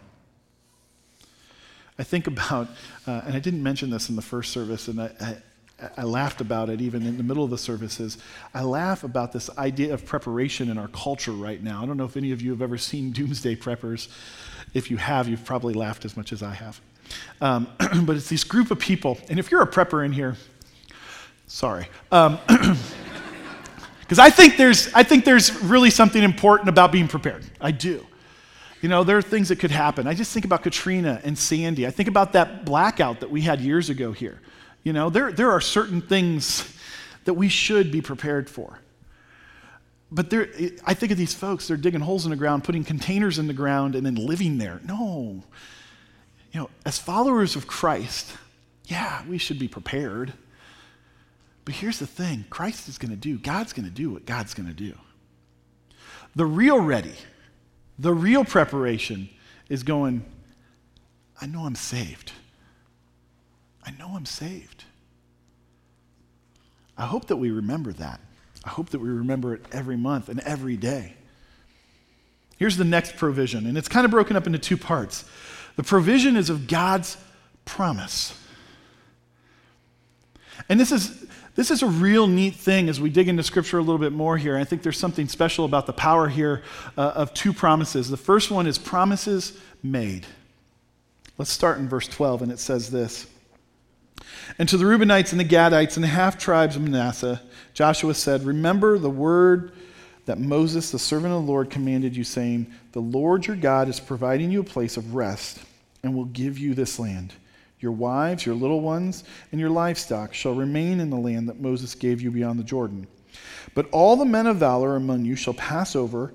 I 1.99 2.03
think 2.03 2.27
about, 2.27 2.69
uh, 3.07 3.23
and 3.27 3.35
I 3.35 3.41
didn't 3.41 3.63
mention 3.63 3.91
this 3.91 4.09
in 4.09 4.17
the 4.17 4.23
first 4.23 4.53
service, 4.53 4.89
and 4.89 5.03
I, 5.03 5.11
I, 5.21 5.37
I, 5.99 6.05
laughed 6.05 6.41
about 6.41 6.71
it 6.71 6.81
even 6.81 7.05
in 7.05 7.19
the 7.19 7.23
middle 7.23 7.45
of 7.45 7.51
the 7.51 7.59
services. 7.59 8.17
I 8.55 8.63
laugh 8.63 9.05
about 9.05 9.33
this 9.33 9.51
idea 9.59 9.93
of 9.93 10.07
preparation 10.07 10.71
in 10.71 10.79
our 10.79 10.89
culture 10.89 11.33
right 11.33 11.63
now. 11.63 11.83
I 11.83 11.87
don't 11.87 11.99
know 11.99 12.07
if 12.07 12.17
any 12.17 12.33
of 12.33 12.41
you 12.41 12.53
have 12.53 12.63
ever 12.63 12.79
seen 12.79 13.13
Doomsday 13.13 13.57
Preppers. 13.57 14.09
If 14.73 14.91
you 14.91 14.97
have, 14.97 15.29
you've 15.29 15.45
probably 15.45 15.75
laughed 15.75 16.07
as 16.07 16.17
much 16.17 16.33
as 16.33 16.43
I 16.43 16.55
have. 16.55 16.81
Um, 17.43 17.69
but 18.05 18.17
it's 18.17 18.31
this 18.31 18.45
group 18.45 18.71
of 18.71 18.79
people, 18.79 19.19
and 19.29 19.39
if 19.39 19.51
you're 19.51 19.63
a 19.63 19.67
prepper 19.67 20.03
in 20.03 20.13
here, 20.13 20.37
sorry. 21.49 21.87
Um, 22.11 22.39
because 24.01 24.19
I 24.19 24.31
think 24.31 24.57
there's 24.57 24.91
I 24.95 25.03
think 25.03 25.27
there's 25.27 25.63
really 25.63 25.91
something 25.91 26.23
important 26.23 26.71
about 26.71 26.93
being 26.93 27.09
prepared. 27.09 27.45
I 27.61 27.73
do. 27.73 28.07
You 28.81 28.89
know, 28.89 29.05
there 29.05 29.19
are 29.19 29.23
things 29.23 29.49
that 29.51 29.57
could 29.57 29.71
happen. 29.71 30.07
I 30.07 30.15
just 30.15 30.33
think 30.33 30.45
about 30.45 30.63
Katrina 30.63 31.21
and 31.23 31.37
Sandy. 31.37 31.87
I 31.87 31.91
think 31.91 32.09
about 32.09 32.33
that 32.33 32.65
blackout 32.65 33.21
that 33.21 33.31
we 33.31 33.43
had 33.43 33.61
years 33.61 33.91
ago 33.91 34.13
here. 34.13 34.41
You 34.83 34.93
know, 34.93 35.11
there, 35.11 35.33
there 35.33 35.51
are 35.51 35.61
certain 35.61 36.01
things 36.01 36.75
that 37.25 37.35
we 37.35 37.49
should 37.49 37.93
be 37.93 38.01
prepared 38.01 38.49
for. 38.49 38.79
But 40.11 40.31
there, 40.31 40.49
I 40.85 40.95
think 40.95 41.13
of 41.13 41.19
these 41.19 41.35
folks, 41.35 41.69
they're 41.69 41.77
digging 41.77 42.01
holes 42.01 42.25
in 42.25 42.31
the 42.31 42.37
ground, 42.37 42.65
putting 42.65 42.83
containers 42.83 43.39
in 43.39 43.47
the 43.47 43.53
ground, 43.53 43.95
and 43.95 44.05
then 44.05 44.17
living 44.17 44.59
there. 44.59 44.81
No. 44.85 45.43
You 46.53 46.61
know, 46.61 46.71
as 46.85 46.99
followers 46.99 47.55
of 47.55 47.67
Christ, 47.67 48.33
yeah, 48.87 49.23
we 49.29 49.39
should 49.39 49.59
be 49.59 49.69
prepared. 49.69 50.33
But 51.65 51.75
here's 51.75 51.99
the 51.99 52.07
thing 52.07 52.47
Christ 52.51 52.89
is 52.89 52.99
going 52.99 53.11
to 53.11 53.17
do, 53.17 53.39
God's 53.39 53.73
going 53.73 53.87
to 53.87 53.95
do 53.95 54.11
what 54.11 54.27
God's 54.27 54.55
going 54.55 54.69
to 54.69 54.75
do. 54.75 54.95
The 56.35 56.47
real 56.47 56.81
ready, 56.81 57.15
the 58.01 58.15
real 58.15 58.45
preparation 58.45 59.29
is 59.69 59.83
going, 59.83 60.25
I 61.41 61.47
know 61.47 61.67
I'm 61.67 61.75
saved. 61.75 62.33
I 63.85 63.91
know 63.93 64.13
I'm 64.17 64.25
saved. 64.25 64.85
I 66.97 67.05
hope 67.05 67.27
that 67.27 67.37
we 67.37 67.51
remember 67.51 67.93
that. 67.93 68.21
I 68.65 68.71
hope 68.71 68.91
that 68.91 69.01
we 69.01 69.09
remember 69.09 69.55
it 69.55 69.63
every 69.71 69.97
month 69.97 70.31
and 70.31 70.41
every 70.41 70.77
day. 70.77 71.15
Here's 72.57 72.77
the 72.77 72.85
next 72.85 73.17
provision, 73.17 73.67
and 73.67 73.77
it's 73.77 73.89
kind 73.89 74.05
of 74.05 74.11
broken 74.11 74.37
up 74.37 74.47
into 74.47 74.59
two 74.59 74.77
parts. 74.77 75.25
The 75.77 75.83
provision 75.83 76.37
is 76.37 76.51
of 76.51 76.69
God's 76.69 77.19
promise. 77.65 78.39
And 80.69 80.79
this 80.79 80.93
is 80.93 81.27
this 81.57 81.71
is 81.71 81.83
a 81.83 81.87
real 81.87 82.27
neat 82.27 82.55
thing 82.55 82.89
as 82.89 83.01
we 83.01 83.11
dig 83.11 83.29
into 83.29 83.43
Scripture 83.43 83.79
a 83.79 83.83
little 83.83 83.99
bit 83.99 84.13
more 84.13 84.39
here. 84.39 84.57
I 84.57 84.65
think 84.65 84.83
there's 84.83 84.99
something 84.99 85.29
special 85.29 85.65
about 85.65 85.87
the 85.87 85.93
power 85.93 86.29
here 86.29 86.63
uh, 86.97 87.13
of 87.15 87.35
two 87.35 87.53
promises. 87.53 88.09
The 88.09 88.17
first 88.17 88.51
one 88.51 88.67
is 88.67 88.79
promises 88.79 89.59
made. 89.83 90.27
Let's 91.39 91.51
start 91.51 91.79
in 91.79 91.89
verse 91.89 92.07
12, 92.07 92.43
and 92.43 92.53
it 92.53 92.59
says 92.59 92.91
this 92.91 93.27
And 94.59 94.69
to 94.69 94.77
the 94.77 94.85
Reubenites 94.85 95.33
and 95.33 95.41
the 95.41 95.45
Gadites 95.45 95.97
and 95.97 96.05
the 96.05 96.09
half 96.09 96.39
tribes 96.39 96.77
of 96.77 96.83
Manasseh, 96.83 97.43
Joshua 97.75 98.15
said, 98.15 98.45
Remember 98.45 98.99
the 98.99 99.11
word 99.11 99.73
that 100.27 100.39
Moses, 100.39 100.91
the 100.91 100.99
servant 100.99 101.35
of 101.35 101.43
the 101.43 101.51
Lord, 101.51 101.71
commanded 101.71 102.17
you, 102.17 102.25
saying, 102.25 102.73
The 102.93 103.01
Lord 103.01 103.47
your 103.47 103.57
God 103.57 103.89
is 103.89 103.99
providing 103.99 104.53
you 104.53 104.61
a 104.61 104.65
place 104.65 104.97
of 104.97 105.15
rest 105.15 105.61
and 106.03 106.15
will 106.15 106.27
give 106.27 106.59
you 106.59 106.75
this 106.75 106.99
land. 106.99 107.33
Your 107.81 107.93
wives, 107.93 108.45
your 108.45 108.55
little 108.55 108.81
ones, 108.81 109.25
and 109.51 109.61
your 109.61 109.71
livestock 109.71 110.35
shall 110.35 110.55
remain 110.55 111.01
in 111.01 111.11
the 111.11 111.17
land 111.17 111.49
that 111.49 111.61
Moses 111.61 111.95
gave 111.95 112.21
you 112.21 112.31
beyond 112.31 112.59
the 112.59 112.65
Jordan. 112.65 113.07
But 113.75 113.89
all 113.91 114.17
the 114.17 114.25
men 114.25 114.47
of 114.47 114.59
valor 114.59 114.97
among 114.97 115.25
you 115.25 115.37
shall 115.37 115.55
pass 115.55 115.97
over, 115.97 116.33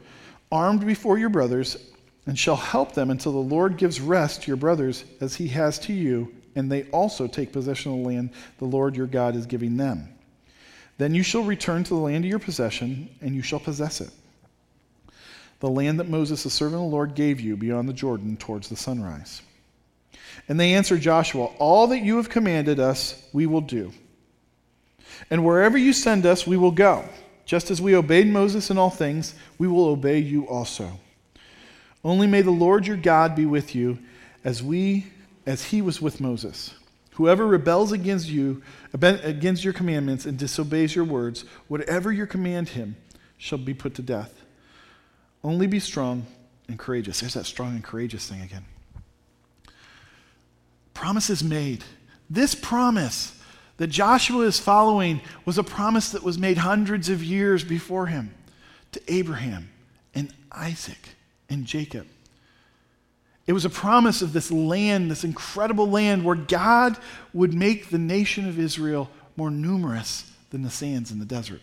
armed 0.52 0.86
before 0.86 1.18
your 1.18 1.30
brothers, 1.30 1.78
and 2.25 2.38
shall 2.38 2.56
help 2.56 2.94
them 2.94 3.12
until 3.12 3.32
the 3.32 3.38
Lord 3.38 3.78
gives 3.78 4.02
rest 4.02 4.44
to 4.44 4.48
your 4.48 4.58
brothers 4.58 5.04
as 5.22 5.36
he 5.36 5.48
has 5.50 5.78
to 5.80 5.94
you, 5.94 6.34
and 6.56 6.72
they 6.72 6.84
also 6.86 7.28
take 7.28 7.52
possession 7.52 7.92
of 7.92 8.00
the 8.00 8.06
land 8.06 8.32
the 8.58 8.66
Lord 8.66 8.96
your 8.96 9.08
God 9.08 9.36
is 9.36 9.46
giving 9.46 9.78
them. 9.78 10.10
Then 10.98 11.14
you 11.14 11.24
shall 11.24 11.44
return 11.44 11.84
to 11.84 11.94
the 11.94 12.00
land 12.00 12.24
of 12.24 12.30
your 12.30 12.40
possession, 12.40 13.10
and 13.22 13.36
you 13.36 13.42
shall 13.42 13.60
possess 13.60 14.02
it. 14.02 14.10
The 15.60 15.70
land 15.70 16.00
that 16.00 16.10
Moses, 16.10 16.44
the 16.44 16.50
servant 16.50 16.82
of 16.82 16.90
the 16.90 16.96
Lord, 16.96 17.16
gave 17.16 17.40
you 17.40 17.58
beyond 17.58 17.90
the 17.90 17.94
Jordan 17.94 18.38
towards 18.38 18.70
the 18.70 18.75
sunrise. 18.75 19.42
And 20.48 20.60
they 20.60 20.74
answered 20.74 21.01
Joshua, 21.01 21.46
All 21.60 21.88
that 21.88 22.00
you 22.00 22.18
have 22.18 22.30
commanded 22.30 22.80
us, 22.80 23.27
we 23.34 23.46
will 23.46 23.62
do. 23.62 23.92
And 25.30 25.46
wherever 25.46 25.77
you 25.77 25.94
send 25.94 26.25
us, 26.25 26.46
we 26.46 26.58
will 26.58 26.72
go. 26.72 27.06
Just 27.46 27.72
as 27.72 27.82
we 27.82 27.96
obeyed 27.96 28.27
Moses 28.27 28.70
in 28.70 28.77
all 28.77 28.89
things, 28.89 29.36
we 29.58 29.68
will 29.68 29.86
obey 29.86 30.20
you 30.20 30.48
also. 30.48 31.00
Only 32.04 32.27
may 32.27 32.42
the 32.42 32.51
Lord 32.51 32.88
your 32.88 32.98
God 32.98 33.36
be 33.36 33.46
with 33.46 33.75
you 33.75 34.00
as 34.44 34.62
we 34.62 35.08
as 35.46 35.65
he 35.65 35.82
was 35.82 36.01
with 36.01 36.20
Moses. 36.20 36.74
Whoever 37.13 37.46
rebels 37.48 37.92
against 37.92 38.27
you, 38.27 38.62
against 38.94 39.63
your 39.63 39.74
commandments, 39.74 40.25
and 40.25 40.38
disobeys 40.38 40.96
your 40.96 41.06
words, 41.06 41.46
whatever 41.68 42.12
you 42.12 42.25
command 42.25 42.70
him, 42.70 42.96
shall 43.38 43.58
be 43.58 43.74
put 43.74 43.96
to 43.96 44.01
death. 44.01 44.44
Only 45.44 45.68
be 45.68 45.80
strong 45.80 46.25
and 46.68 46.77
courageous. 46.77 47.22
There's 47.22 47.36
that 47.36 47.46
strong 47.46 47.75
and 47.75 47.84
courageous 47.84 48.27
thing 48.27 48.42
again. 48.42 48.65
Promises 50.96 51.44
made. 51.44 51.84
This 52.28 52.56
promise 52.56 53.40
that 53.78 53.88
Joshua 53.88 54.46
is 54.46 54.60
following 54.60 55.22
was 55.46 55.60
a 55.60 55.64
promise 55.64 56.10
that 56.10 56.24
was 56.24 56.40
made 56.40 56.58
hundreds 56.58 57.10
of 57.10 57.24
years 57.24 57.64
before 57.64 58.08
him 58.08 58.34
to 58.94 59.02
Abraham 59.08 59.70
and 60.16 60.34
Isaac 60.52 61.10
and 61.50 61.66
Jacob. 61.66 62.08
It 63.46 63.54
was 63.54 63.66
a 63.66 63.70
promise 63.70 64.22
of 64.22 64.34
this 64.34 64.50
land, 64.52 65.12
this 65.12 65.24
incredible 65.24 65.88
land 65.88 66.24
where 66.24 66.36
God 66.36 66.98
would 67.34 67.54
make 67.54 67.90
the 67.90 68.00
nation 68.00 68.48
of 68.48 68.58
Israel 68.58 69.10
more 69.36 69.52
numerous 69.52 70.32
than 70.50 70.64
the 70.64 70.70
sands 70.72 71.12
in 71.12 71.20
the 71.20 71.25
desert. 71.25 71.62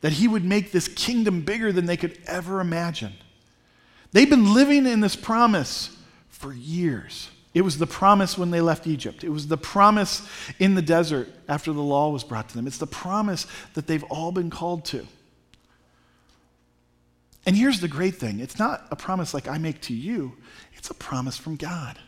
That 0.00 0.14
he 0.14 0.26
would 0.26 0.44
make 0.44 0.72
this 0.72 0.88
kingdom 0.88 1.42
bigger 1.42 1.72
than 1.72 1.86
they 1.86 1.96
could 1.96 2.18
ever 2.26 2.60
imagine. 2.60 3.12
They've 4.12 4.30
been 4.30 4.54
living 4.54 4.86
in 4.86 5.00
this 5.00 5.14
promise 5.14 5.94
for 6.30 6.52
years. 6.54 7.28
It 7.54 7.62
was 7.62 7.78
the 7.78 7.86
promise 7.86 8.36
when 8.36 8.50
they 8.50 8.60
left 8.60 8.86
Egypt. 8.86 9.24
It 9.24 9.30
was 9.30 9.48
the 9.48 9.56
promise 9.56 10.26
in 10.58 10.74
the 10.74 10.82
desert 10.82 11.28
after 11.48 11.72
the 11.72 11.82
law 11.82 12.10
was 12.10 12.22
brought 12.22 12.48
to 12.50 12.54
them. 12.54 12.66
It's 12.66 12.78
the 12.78 12.86
promise 12.86 13.46
that 13.74 13.86
they've 13.86 14.04
all 14.04 14.32
been 14.32 14.50
called 14.50 14.84
to. 14.86 15.06
And 17.46 17.56
here's 17.56 17.80
the 17.80 17.88
great 17.88 18.16
thing 18.16 18.40
it's 18.40 18.58
not 18.58 18.86
a 18.90 18.96
promise 18.96 19.32
like 19.32 19.48
I 19.48 19.56
make 19.56 19.80
to 19.82 19.94
you, 19.94 20.34
it's 20.74 20.90
a 20.90 20.94
promise 20.94 21.38
from 21.38 21.56
God. 21.56 21.98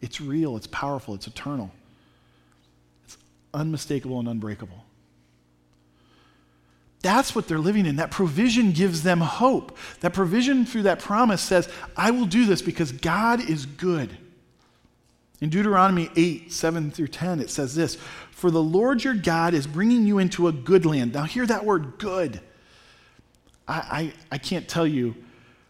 It's 0.00 0.20
real, 0.20 0.56
it's 0.56 0.66
powerful, 0.68 1.14
it's 1.14 1.26
eternal, 1.26 1.72
it's 3.04 3.18
unmistakable 3.52 4.20
and 4.20 4.28
unbreakable. 4.28 4.84
That's 7.02 7.34
what 7.34 7.48
they're 7.48 7.58
living 7.58 7.84
in. 7.84 7.96
That 7.96 8.12
provision 8.12 8.72
gives 8.72 9.02
them 9.02 9.20
hope. 9.20 9.76
That 10.00 10.12
provision 10.12 10.64
through 10.64 10.84
that 10.84 11.00
promise 11.00 11.42
says, 11.42 11.68
I 11.96 12.12
will 12.12 12.26
do 12.26 12.46
this 12.46 12.62
because 12.62 12.92
God 12.92 13.40
is 13.40 13.66
good. 13.66 14.16
In 15.40 15.50
Deuteronomy 15.50 16.08
8, 16.14 16.52
7 16.52 16.92
through 16.92 17.08
10, 17.08 17.40
it 17.40 17.50
says 17.50 17.74
this 17.74 17.96
For 18.30 18.52
the 18.52 18.62
Lord 18.62 19.02
your 19.02 19.14
God 19.14 19.52
is 19.52 19.66
bringing 19.66 20.06
you 20.06 20.18
into 20.18 20.46
a 20.46 20.52
good 20.52 20.86
land. 20.86 21.12
Now, 21.12 21.24
hear 21.24 21.44
that 21.46 21.64
word 21.64 21.98
good. 21.98 22.40
I, 23.66 23.74
I, 23.74 24.12
I 24.36 24.38
can't 24.38 24.68
tell 24.68 24.86
you 24.86 25.16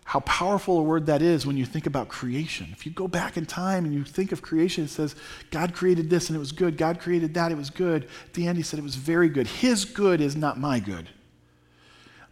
how 0.05 0.21
powerful 0.21 0.79
a 0.79 0.83
word 0.83 1.07
that 1.07 1.23
is 1.23 1.47
when 1.47 1.57
you 1.57 1.65
think 1.65 1.87
about 1.87 2.09
creation. 2.09 2.69
If 2.73 2.85
you 2.85 2.93
go 2.93 3.09
back 3.09 3.39
in 3.39 3.47
time 3.47 3.87
and 3.87 3.95
you 3.95 4.05
think 4.05 4.33
of 4.33 4.43
creation, 4.43 4.85
it 4.85 4.91
says, 4.91 5.17
God 5.51 5.73
created 5.73 6.11
this 6.11 6.29
and 6.29 6.37
it 6.37 6.41
was 6.41 6.53
good. 6.53 6.77
God 6.77 7.01
created 7.01 7.33
that, 7.33 7.51
it 7.51 7.57
was 7.57 7.71
good. 7.71 8.05
At 8.27 8.35
the 8.35 8.47
end, 8.47 8.59
he 8.59 8.63
said 8.63 8.79
it 8.79 8.83
was 8.83 8.97
very 8.97 9.31
good. 9.31 9.47
His 9.47 9.87
good 9.87 10.21
is 10.21 10.37
not 10.37 10.59
my 10.59 10.81
good. 10.81 11.09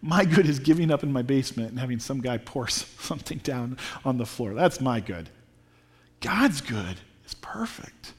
My 0.02 0.24
good 0.24 0.46
is 0.46 0.58
giving 0.58 0.90
up 0.90 1.02
in 1.02 1.12
my 1.12 1.22
basement 1.22 1.70
and 1.70 1.78
having 1.78 1.98
some 1.98 2.20
guy 2.20 2.38
pour 2.38 2.68
something 2.68 3.38
down 3.38 3.78
on 4.04 4.18
the 4.18 4.26
floor. 4.26 4.54
That's 4.54 4.80
my 4.80 5.00
good. 5.00 5.28
God's 6.20 6.60
good 6.60 6.96
is 7.26 7.34
perfect. 7.34 8.12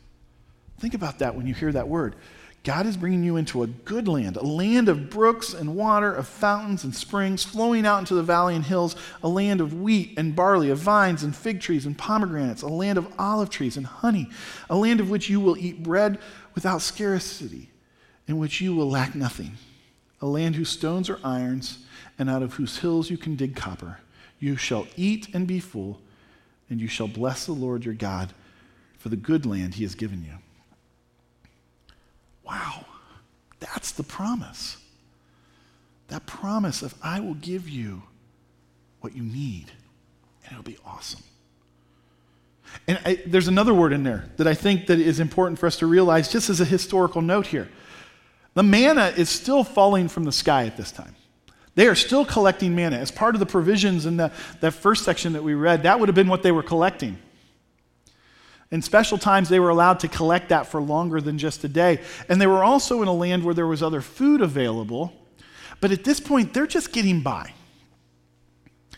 Think 0.80 0.94
about 0.94 1.20
that 1.20 1.36
when 1.36 1.46
you 1.48 1.54
hear 1.54 1.72
that 1.72 1.88
word. 1.88 2.16
God 2.64 2.86
is 2.86 2.96
bringing 2.96 3.24
you 3.24 3.38
into 3.38 3.64
a 3.64 3.68
good 3.68 4.08
land, 4.08 4.38
a 4.38 4.44
land 4.44 4.88
of 4.88 5.10
brooks 5.10 5.54
and 5.54 5.76
water, 5.76 6.14
of 6.14 6.28
fountains 6.28 6.84
and 6.84 6.94
springs 6.94 7.44
flowing 7.44 7.88
out 7.88 8.00
into 8.00 8.14
the 8.14 8.22
valley 8.22 8.56
and 8.56 8.64
hills, 8.64 8.96
a 9.24 9.28
land 9.28 9.62
of 9.62 9.82
wheat 9.82 10.14
and 10.16 10.36
barley, 10.36 10.70
of 10.70 10.78
vines 10.78 11.24
and 11.24 11.36
fig 11.36 11.60
trees 11.60 11.88
and 11.88 11.98
pomegranates, 11.98 12.62
a 12.62 12.68
land 12.68 13.00
of 13.00 13.12
olive 13.18 13.50
trees 13.50 13.78
and 13.78 13.88
honey, 13.88 14.30
a 14.70 14.76
land 14.76 15.00
of 15.00 15.10
which 15.10 15.28
you 15.28 15.40
will 15.40 15.58
eat 15.58 15.82
bread 15.82 16.20
without 16.54 16.84
scarcity, 16.84 17.72
in 18.28 18.38
which 18.38 18.62
you 18.62 18.76
will 18.76 18.90
lack 18.90 19.16
nothing, 19.16 19.54
a 20.22 20.28
land 20.28 20.56
whose 20.56 20.70
stones 20.70 21.10
are 21.10 21.20
irons, 21.24 21.80
and 22.18 22.30
out 22.30 22.44
of 22.44 22.54
whose 22.54 22.78
hills 22.80 23.10
you 23.10 23.18
can 23.18 23.36
dig 23.36 23.56
copper. 23.56 24.00
You 24.40 24.56
shall 24.56 24.88
eat 24.96 25.28
and 25.34 25.48
be 25.48 25.60
full, 25.60 26.00
and 26.70 26.80
you 26.80 26.88
shall 26.88 27.08
bless 27.08 27.46
the 27.46 27.52
Lord 27.54 27.84
your 27.84 27.94
God 27.96 28.34
for 28.98 29.10
the 29.10 29.16
good 29.16 29.46
land 29.46 29.76
he 29.76 29.84
has 29.84 29.96
given 29.96 30.24
you. 30.24 30.38
Wow, 32.44 32.86
that's 33.60 33.92
the 33.92 34.04
promise. 34.04 34.78
That 36.10 36.26
promise 36.26 36.82
of 36.82 36.94
I 37.02 37.20
will 37.20 37.36
give 37.36 37.68
you 37.68 38.04
what 39.00 39.16
you 39.16 39.24
need, 39.24 39.72
and 40.44 40.52
it'll 40.52 40.64
be 40.64 40.78
awesome. 40.86 41.24
And 42.88 43.00
I, 43.06 43.22
there's 43.26 43.48
another 43.48 43.74
word 43.74 43.94
in 43.94 44.04
there 44.04 44.30
that 44.38 44.48
I 44.48 44.54
think 44.54 44.88
that 44.88 45.00
is 45.00 45.20
important 45.20 45.60
for 45.60 45.66
us 45.66 45.78
to 45.78 45.88
realize 45.88 46.32
just 46.32 46.50
as 46.50 46.62
a 46.62 46.66
historical 46.66 47.22
note 47.22 47.48
here. 47.48 47.70
The 48.54 48.64
manna 48.64 49.14
is 49.16 49.30
still 49.30 49.64
falling 49.64 50.08
from 50.08 50.26
the 50.26 50.32
sky 50.32 50.66
at 50.66 50.78
this 50.78 50.92
time. 50.92 51.16
They 51.76 51.88
are 51.88 51.96
still 51.96 52.26
collecting 52.26 52.76
manna. 52.76 52.98
As 52.98 53.12
part 53.12 53.34
of 53.34 53.40
the 53.40 53.46
provisions 53.46 54.06
in 54.06 54.18
the, 54.18 54.32
that 54.60 54.72
first 54.72 55.06
section 55.06 55.34
that 55.34 55.44
we 55.44 55.54
read, 55.54 55.84
that 55.84 56.00
would 56.00 56.10
have 56.10 56.16
been 56.16 56.28
what 56.28 56.44
they 56.44 56.52
were 56.52 56.64
collecting. 56.64 57.18
In 58.72 58.82
special 58.82 59.18
times, 59.18 59.50
they 59.50 59.60
were 59.60 59.70
allowed 59.70 60.00
to 60.02 60.08
collect 60.08 60.50
that 60.50 60.68
for 60.68 60.82
longer 60.82 61.22
than 61.22 61.38
just 61.38 61.64
a 61.64 61.68
day. 61.68 62.00
And 62.30 62.42
they 62.42 62.48
were 62.48 62.64
also 62.64 63.02
in 63.02 63.08
a 63.08 63.14
land 63.14 63.44
where 63.44 63.54
there 63.54 63.68
was 63.68 63.84
other 63.84 64.02
food 64.02 64.42
available. 64.42 65.14
But 65.80 65.92
at 65.92 66.04
this 66.04 66.20
point, 66.20 66.54
they're 66.54 66.68
just 66.68 66.92
getting 66.92 67.22
by. 67.22 67.54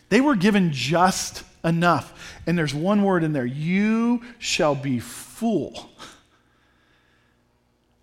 They 0.08 0.20
were 0.20 0.36
given 0.36 0.72
just 0.72 1.42
enough. 1.64 2.40
And 2.46 2.56
there's 2.56 2.74
one 2.74 3.02
word 3.02 3.24
in 3.24 3.32
there 3.32 3.46
you 3.46 4.22
shall 4.38 4.74
be 4.74 5.00
full. 5.00 5.90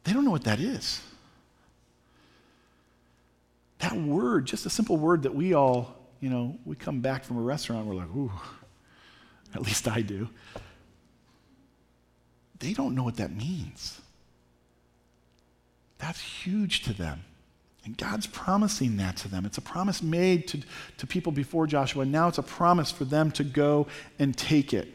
They 0.03 0.13
don't 0.13 0.25
know 0.25 0.31
what 0.31 0.45
that 0.45 0.59
is. 0.59 1.01
That 3.81 3.93
word, 3.93 4.45
just 4.45 4.65
a 4.65 4.69
simple 4.69 4.97
word 4.97 5.23
that 5.23 5.35
we 5.35 5.53
all, 5.53 5.95
you 6.19 6.29
know, 6.29 6.57
we 6.65 6.75
come 6.75 7.01
back 7.01 7.23
from 7.23 7.37
a 7.37 7.41
restaurant, 7.41 7.85
we're 7.85 7.95
like, 7.95 8.09
ooh, 8.15 8.31
at 9.53 9.61
least 9.61 9.87
I 9.87 10.01
do 10.01 10.29
they 12.61 12.73
don't 12.73 12.95
know 12.95 13.03
what 13.03 13.17
that 13.17 13.35
means. 13.35 13.99
That's 15.97 16.21
huge 16.21 16.83
to 16.83 16.93
them. 16.93 17.23
And 17.83 17.97
God's 17.97 18.27
promising 18.27 18.97
that 18.97 19.17
to 19.17 19.27
them. 19.27 19.45
It's 19.45 19.57
a 19.57 19.61
promise 19.61 20.03
made 20.03 20.47
to, 20.49 20.61
to 20.97 21.07
people 21.07 21.31
before 21.31 21.65
Joshua, 21.65 22.05
now 22.05 22.27
it's 22.27 22.37
a 22.37 22.43
promise 22.43 22.91
for 22.91 23.05
them 23.05 23.31
to 23.31 23.43
go 23.43 23.87
and 24.19 24.37
take 24.37 24.73
it. 24.73 24.87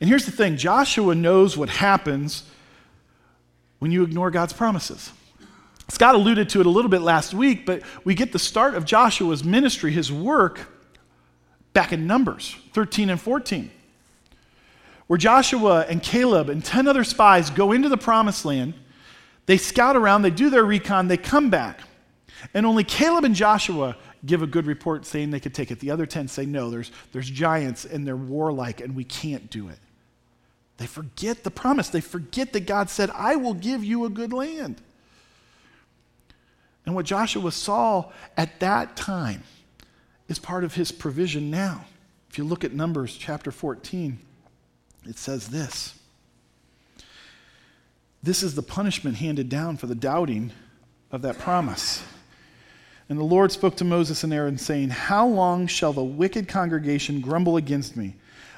And 0.00 0.08
here's 0.08 0.26
the 0.26 0.32
thing 0.32 0.56
Joshua 0.56 1.14
knows 1.16 1.56
what 1.56 1.68
happens 1.68 2.44
when 3.80 3.90
you 3.90 4.04
ignore 4.04 4.30
God's 4.30 4.52
promises. 4.52 5.10
Scott 5.88 6.14
alluded 6.14 6.48
to 6.50 6.60
it 6.60 6.66
a 6.66 6.70
little 6.70 6.90
bit 6.90 7.00
last 7.00 7.32
week, 7.32 7.64
but 7.64 7.82
we 8.04 8.14
get 8.14 8.32
the 8.32 8.38
start 8.38 8.74
of 8.74 8.84
Joshua's 8.84 9.42
ministry, 9.42 9.90
his 9.92 10.12
work, 10.12 10.68
back 11.72 11.92
in 11.92 12.06
Numbers 12.06 12.56
13 12.72 13.10
and 13.10 13.20
14 13.20 13.70
where 15.08 15.18
Joshua 15.18 15.86
and 15.88 16.02
Caleb 16.02 16.48
and 16.48 16.64
10 16.64 16.86
other 16.86 17.02
spies 17.02 17.50
go 17.50 17.72
into 17.72 17.88
the 17.88 17.96
promised 17.96 18.44
land. 18.44 18.74
They 19.46 19.56
scout 19.56 19.96
around, 19.96 20.22
they 20.22 20.30
do 20.30 20.50
their 20.50 20.64
recon, 20.64 21.08
they 21.08 21.16
come 21.16 21.50
back. 21.50 21.80
And 22.54 22.64
only 22.64 22.84
Caleb 22.84 23.24
and 23.24 23.34
Joshua 23.34 23.96
give 24.24 24.42
a 24.42 24.46
good 24.46 24.66
report 24.66 25.06
saying 25.06 25.30
they 25.30 25.40
could 25.40 25.54
take 25.54 25.70
it. 25.70 25.80
The 25.80 25.90
other 25.90 26.06
10 26.06 26.28
say, 26.28 26.46
no, 26.46 26.70
there's, 26.70 26.92
there's 27.12 27.28
giants 27.28 27.84
and 27.84 28.06
they're 28.06 28.16
warlike 28.16 28.80
and 28.80 28.94
we 28.94 29.04
can't 29.04 29.50
do 29.50 29.68
it. 29.68 29.78
They 30.76 30.86
forget 30.86 31.42
the 31.42 31.50
promise. 31.50 31.88
They 31.88 32.02
forget 32.02 32.52
that 32.52 32.66
God 32.66 32.90
said, 32.90 33.10
I 33.10 33.36
will 33.36 33.54
give 33.54 33.82
you 33.82 34.04
a 34.04 34.10
good 34.10 34.32
land. 34.32 34.80
And 36.88 36.94
what 36.94 37.04
Joshua 37.04 37.52
saw 37.52 38.06
at 38.34 38.60
that 38.60 38.96
time 38.96 39.42
is 40.26 40.38
part 40.38 40.64
of 40.64 40.72
his 40.72 40.90
provision 40.90 41.50
now. 41.50 41.84
If 42.30 42.38
you 42.38 42.44
look 42.44 42.64
at 42.64 42.72
Numbers 42.72 43.14
chapter 43.14 43.50
14, 43.50 44.18
it 45.04 45.18
says 45.18 45.48
this 45.48 45.98
This 48.22 48.42
is 48.42 48.54
the 48.54 48.62
punishment 48.62 49.18
handed 49.18 49.50
down 49.50 49.76
for 49.76 49.86
the 49.86 49.94
doubting 49.94 50.50
of 51.12 51.20
that 51.20 51.38
promise. 51.38 52.02
And 53.10 53.18
the 53.18 53.24
Lord 53.24 53.52
spoke 53.52 53.76
to 53.76 53.84
Moses 53.84 54.24
and 54.24 54.32
Aaron, 54.32 54.56
saying, 54.56 54.88
How 54.88 55.26
long 55.26 55.66
shall 55.66 55.92
the 55.92 56.02
wicked 56.02 56.48
congregation 56.48 57.20
grumble 57.20 57.58
against 57.58 57.98
me? 57.98 58.14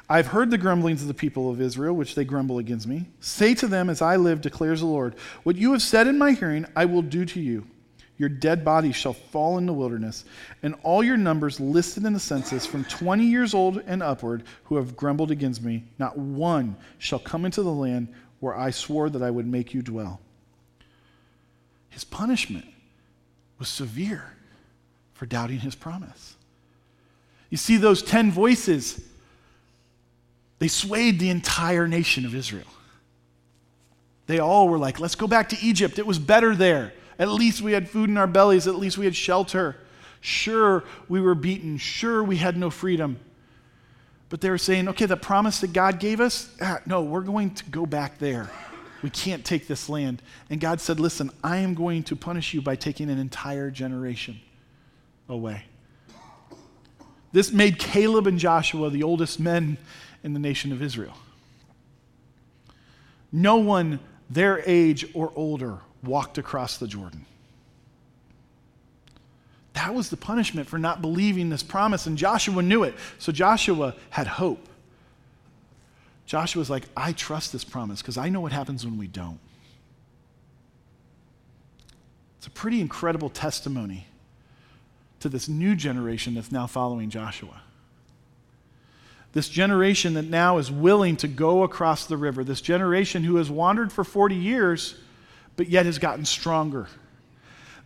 I've 0.09 0.29
heard 0.29 0.53
the 0.53 0.59
grumblings 0.59 1.03
of 1.03 1.09
the 1.09 1.15
people 1.15 1.51
of 1.51 1.61
Israel, 1.61 1.97
which 1.97 2.15
they 2.15 2.25
grumble 2.25 2.59
against 2.59 2.87
me. 2.87 3.07
Say 3.19 3.57
to 3.57 3.67
them, 3.67 3.91
As 3.91 4.01
I 4.01 4.15
live, 4.15 4.41
declares 4.41 4.79
the 4.79 4.87
Lord, 4.87 5.17
What 5.43 5.57
you 5.57 5.73
have 5.73 5.83
said 5.83 6.07
in 6.07 6.17
my 6.17 6.31
hearing, 6.31 6.65
I 6.77 6.85
will 6.85 7.03
do 7.03 7.25
to 7.25 7.41
you. 7.41 7.67
Your 8.21 8.29
dead 8.29 8.67
bodies 8.67 8.97
shall 8.97 9.15
fall 9.15 9.57
in 9.57 9.65
the 9.65 9.73
wilderness, 9.73 10.27
and 10.63 10.75
all 10.83 11.03
your 11.03 11.17
numbers 11.17 11.59
listed 11.59 12.05
in 12.05 12.13
the 12.13 12.21
census 12.21 12.67
from 12.67 12.85
20 12.85 13.25
years 13.25 13.55
old 13.55 13.83
and 13.87 14.03
upward 14.03 14.43
who 14.65 14.77
have 14.77 14.95
grumbled 14.95 15.31
against 15.31 15.63
me, 15.63 15.85
not 15.99 16.19
one 16.19 16.77
shall 16.99 17.19
come 17.19 17.47
into 17.47 17.63
the 17.63 17.73
land 17.73 18.09
where 18.41 18.55
I 18.55 18.73
swore 18.73 19.09
that 19.09 19.23
I 19.23 19.31
would 19.31 19.47
make 19.47 19.73
you 19.73 19.81
dwell. 19.81 20.21
His 21.89 22.05
punishment 22.05 22.67
was 23.59 23.71
severe 23.71 24.35
for 25.15 25.25
doubting 25.25 25.61
his 25.61 25.75
promise. 25.75 26.37
You 27.49 27.57
see, 27.57 27.79
those 27.79 28.03
10 28.03 28.33
voices 28.33 29.01
They 30.59 30.69
swayed 30.69 31.19
the 31.19 31.31
entire 31.31 31.89
nation 31.89 32.27
of 32.27 32.35
Israel. 32.35 32.67
They 34.27 34.41
all 34.41 34.69
were 34.69 34.77
like, 34.77 35.01
let's 35.01 35.15
go 35.15 35.27
back 35.27 35.49
to 35.49 35.59
Egypt. 35.63 35.99
It 35.99 36.07
was 36.07 36.19
better 36.19 36.55
there. 36.55 36.93
At 37.21 37.29
least 37.29 37.61
we 37.61 37.73
had 37.73 37.89
food 37.89 38.09
in 38.09 38.17
our 38.17 38.27
bellies. 38.27 38.67
At 38.67 38.77
least 38.77 38.97
we 38.97 39.05
had 39.05 39.15
shelter. 39.15 39.77
Sure, 40.23 40.83
we 41.07 41.21
were 41.21 41.35
beaten. 41.35 41.77
Sure, 41.77 42.25
we 42.25 42.39
had 42.39 42.57
no 42.57 42.71
freedom. 42.71 43.19
But 44.31 44.41
they 44.41 44.49
were 44.49 44.59
saying, 44.59 44.89
okay, 44.89 45.05
the 45.05 45.19
promise 45.19 45.61
that 45.61 45.75
God 45.75 46.01
gave 46.01 46.19
us, 46.19 46.51
ah, 46.63 46.81
no, 46.87 47.03
we're 47.03 47.21
going 47.21 47.51
to 47.51 47.65
go 47.67 47.85
back 47.85 48.19
there. 48.19 48.51
We 49.03 49.11
can't 49.11 49.45
take 49.45 49.67
this 49.67 49.91
land. 49.91 50.23
And 50.49 50.61
God 50.61 50.81
said, 50.81 50.99
listen, 50.99 51.31
I 51.45 51.59
am 51.59 51.75
going 51.75 52.05
to 52.05 52.17
punish 52.17 52.55
you 52.55 52.63
by 52.63 52.75
taking 52.75 53.11
an 53.11 53.19
entire 53.19 53.71
generation 53.71 54.41
away. 55.29 55.65
This 57.33 57.53
made 57.53 57.79
Caleb 57.79 58.27
and 58.27 58.39
Joshua 58.39 58.89
the 58.89 59.03
oldest 59.03 59.39
men 59.39 59.77
in 60.25 60.33
the 60.33 60.41
nation 60.41 60.73
of 60.73 60.81
Israel. 60.81 61.17
No 63.31 63.57
one 63.57 64.01
their 64.31 64.63
age 64.67 65.07
or 65.13 65.33
older 65.37 65.81
walked 66.03 66.39
across 66.39 66.79
the 66.79 66.87
Jordan. 66.87 67.27
That 69.75 69.95
was 69.95 70.11
the 70.11 70.17
punishment 70.17 70.69
for 70.69 70.79
not 70.79 71.01
believing 71.01 71.49
this 71.49 71.63
promise, 71.63 72.07
and 72.07 72.19
Joshua 72.19 72.63
knew 72.63 72.83
it. 72.83 72.95
So 73.19 73.33
Joshua 73.33 73.95
had 74.11 74.27
hope. 74.27 74.67
Joshua 76.27 76.61
was 76.61 76.71
like, 76.71 76.85
I 76.97 77.13
trust 77.13 77.53
this 77.53 77.65
promise 77.65 78.03
because 78.03 78.17
I 78.17 78.29
know 78.29 78.41
what 78.41 78.53
happens 78.53 78.85
when 78.85 78.99
we 78.99 79.07
don't. 79.07 79.39
It's 82.39 82.47
a 82.47 82.51
pretty 82.51 82.81
incredible 82.81 83.29
testimony 83.29 84.07
to 85.21 85.29
this 85.29 85.49
new 85.49 85.75
generation 85.75 86.35
that's 86.35 86.51
now 86.51 86.67
following 86.67 87.11
Joshua. 87.11 87.61
This 89.33 89.49
generation 89.49 90.15
that 90.15 90.25
now 90.25 90.59
is 90.59 90.71
willing 90.71 91.17
to 91.19 91.29
go 91.29 91.63
across 91.63 92.07
the 92.07 92.17
river, 92.17 92.43
this 92.43 92.61
generation 92.61 93.23
who 93.23 93.37
has 93.37 93.51
wandered 93.51 93.93
for 93.93 94.03
40 94.03 94.35
years, 94.35 94.97
but 95.61 95.69
yet 95.69 95.85
has 95.85 95.99
gotten 95.99 96.25
stronger. 96.25 96.89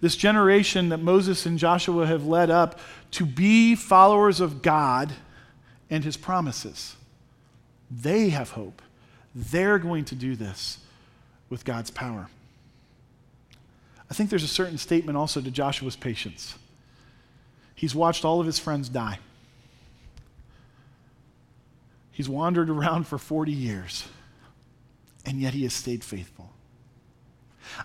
This 0.00 0.14
generation 0.14 0.90
that 0.90 0.98
Moses 0.98 1.44
and 1.44 1.58
Joshua 1.58 2.06
have 2.06 2.24
led 2.24 2.48
up 2.48 2.78
to 3.10 3.26
be 3.26 3.74
followers 3.74 4.38
of 4.38 4.62
God 4.62 5.12
and 5.90 6.04
his 6.04 6.16
promises. 6.16 6.94
They 7.90 8.28
have 8.28 8.50
hope. 8.50 8.80
They're 9.34 9.80
going 9.80 10.04
to 10.04 10.14
do 10.14 10.36
this 10.36 10.78
with 11.50 11.64
God's 11.64 11.90
power. 11.90 12.28
I 14.08 14.14
think 14.14 14.30
there's 14.30 14.44
a 14.44 14.46
certain 14.46 14.78
statement 14.78 15.18
also 15.18 15.40
to 15.40 15.50
Joshua's 15.50 15.96
patience. 15.96 16.54
He's 17.74 17.92
watched 17.92 18.24
all 18.24 18.38
of 18.38 18.46
his 18.46 18.60
friends 18.60 18.88
die. 18.88 19.18
He's 22.12 22.28
wandered 22.28 22.70
around 22.70 23.08
for 23.08 23.18
40 23.18 23.50
years, 23.50 24.06
and 25.26 25.40
yet 25.40 25.54
he 25.54 25.64
has 25.64 25.74
stayed 25.74 26.04
faithful. 26.04 26.33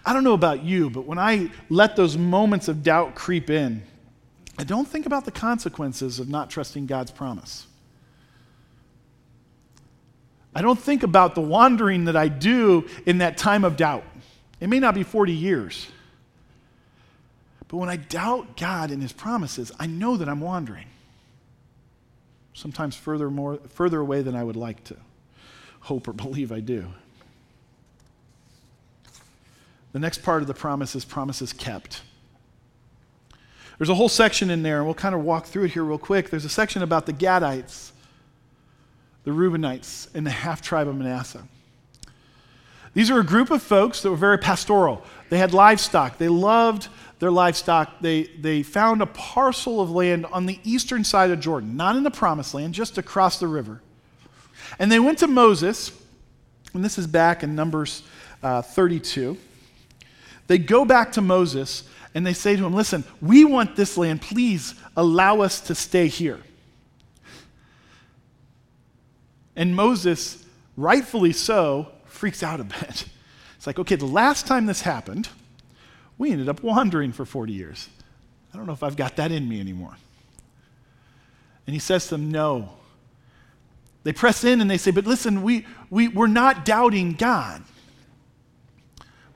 I 0.06 0.14
don't 0.14 0.24
know 0.24 0.34
about 0.34 0.64
you, 0.64 0.90
but 0.90 1.06
when 1.06 1.20
I 1.20 1.50
let 1.70 1.96
those 1.96 2.18
moments 2.18 2.68
of 2.68 2.84
doubt 2.84 3.16
creep 3.16 3.50
in, 3.50 3.84
I 4.58 4.64
don't 4.64 4.88
think 4.88 5.06
about 5.06 5.26
the 5.26 5.32
consequences 5.32 6.20
of 6.20 6.30
not 6.30 6.50
trusting 6.50 6.86
God's 6.86 7.12
promise. 7.12 7.66
I 10.54 10.62
don't 10.62 10.80
think 10.80 11.04
about 11.04 11.36
the 11.36 11.42
wandering 11.42 12.06
that 12.06 12.16
I 12.16 12.28
do 12.28 12.88
in 13.06 13.20
that 13.20 13.38
time 13.38 13.64
of 13.64 13.78
doubt. 13.78 14.04
It 14.60 14.68
may 14.68 14.80
not 14.80 14.96
be 14.96 15.04
40 15.04 15.32
years. 15.32 15.88
But 17.70 17.78
when 17.78 17.88
I 17.88 17.96
doubt 17.98 18.58
God 18.58 18.92
and 18.92 19.02
his 19.02 19.14
promises, 19.14 19.72
I 19.80 19.86
know 19.86 20.18
that 20.18 20.28
I'm 20.28 20.42
wandering. 20.42 20.88
Sometimes 22.54 22.96
further, 22.96 23.30
more, 23.30 23.60
further 23.70 24.00
away 24.00 24.22
than 24.22 24.36
I 24.36 24.44
would 24.44 24.58
like 24.58 24.84
to 24.86 24.98
hope 25.82 26.08
or 26.08 26.14
believe 26.28 26.52
I 26.52 26.60
do. 26.60 26.88
The 30.00 30.06
next 30.06 30.24
part 30.24 30.42
of 30.42 30.48
the 30.48 30.54
promise 30.54 30.96
is 30.96 31.04
promises 31.04 31.52
kept. 31.52 32.04
There's 33.78 33.90
a 33.90 33.96
whole 33.96 34.08
section 34.08 34.50
in 34.50 34.64
there, 34.64 34.78
and 34.78 34.86
we'll 34.86 34.94
kind 34.94 35.14
of 35.14 35.26
walk 35.26 35.46
through 35.46 35.66
it 35.66 35.72
here 35.72 35.84
real 35.84 35.98
quick. 35.98 36.30
There's 36.30 36.46
a 36.46 36.50
section 36.50 36.84
about 36.84 37.06
the 37.06 37.12
Gadites, 37.12 37.92
the 39.26 39.32
Reubenites, 39.32 40.08
and 40.16 40.26
the 40.26 40.32
half 40.32 40.62
tribe 40.62 40.88
of 40.88 40.96
Manasseh. 40.96 41.44
These 42.94 43.12
are 43.12 43.20
a 43.20 43.26
group 43.26 43.52
of 43.52 43.62
folks 43.62 44.02
that 44.02 44.10
were 44.10 44.16
very 44.16 44.38
pastoral. 44.38 45.04
They 45.30 45.38
had 45.38 45.54
livestock. 45.54 46.18
They 46.18 46.30
loved 46.30 46.88
their 47.20 47.30
livestock. 47.30 48.00
They, 48.00 48.24
they 48.40 48.64
found 48.64 49.02
a 49.02 49.06
parcel 49.06 49.82
of 49.82 49.92
land 49.92 50.26
on 50.28 50.46
the 50.46 50.62
eastern 50.64 51.04
side 51.04 51.30
of 51.30 51.42
Jordan, 51.42 51.76
not 51.76 51.98
in 51.98 52.04
the 52.04 52.12
promised 52.12 52.54
land, 52.54 52.74
just 52.74 52.98
across 52.98 53.38
the 53.38 53.48
river. 53.48 53.82
And 54.80 54.90
they 54.90 55.00
went 55.00 55.18
to 55.18 55.28
Moses, 55.28 55.92
and 56.74 56.86
this 56.86 56.98
is 56.98 57.06
back 57.06 57.44
in 57.44 57.54
Numbers 57.54 58.04
uh, 58.42 58.62
32. 58.62 59.38
They 60.50 60.58
go 60.58 60.84
back 60.84 61.12
to 61.12 61.22
Moses 61.22 61.84
and 62.16 62.26
they 62.26 62.34
say 62.34 62.56
to 62.56 62.66
him, 62.66 62.74
Listen, 62.74 63.04
we 63.22 63.46
want 63.46 63.76
this 63.76 63.98
land. 63.98 64.20
Please 64.20 64.74
allow 64.98 65.42
us 65.42 65.62
to 65.62 65.76
stay 65.76 66.08
here. 66.08 66.40
And 69.56 69.76
Moses, 69.76 70.44
rightfully 70.76 71.34
so, 71.34 71.90
freaks 72.06 72.42
out 72.44 72.60
a 72.60 72.66
bit. 72.66 73.06
It's 73.58 73.68
like, 73.68 73.78
okay, 73.78 73.98
the 73.98 74.06
last 74.06 74.48
time 74.48 74.68
this 74.68 74.80
happened, 74.84 75.28
we 76.18 76.32
ended 76.32 76.48
up 76.48 76.64
wandering 76.64 77.12
for 77.12 77.26
40 77.26 77.52
years. 77.52 77.90
I 78.54 78.58
don't 78.58 78.66
know 78.66 78.72
if 78.72 78.84
I've 78.84 78.96
got 78.96 79.18
that 79.18 79.34
in 79.34 79.50
me 79.50 79.60
anymore. 79.60 79.98
And 81.68 81.74
he 81.74 81.80
says 81.80 82.06
to 82.06 82.12
them, 82.12 82.32
No. 82.32 82.70
They 84.04 84.14
press 84.14 84.46
in 84.46 84.62
and 84.62 84.72
they 84.72 84.78
say, 84.78 84.92
But 84.92 85.06
listen, 85.06 85.42
we, 85.42 85.66
we, 85.90 86.08
we're 86.08 86.28
not 86.28 86.64
doubting 86.64 87.16
God. 87.16 87.62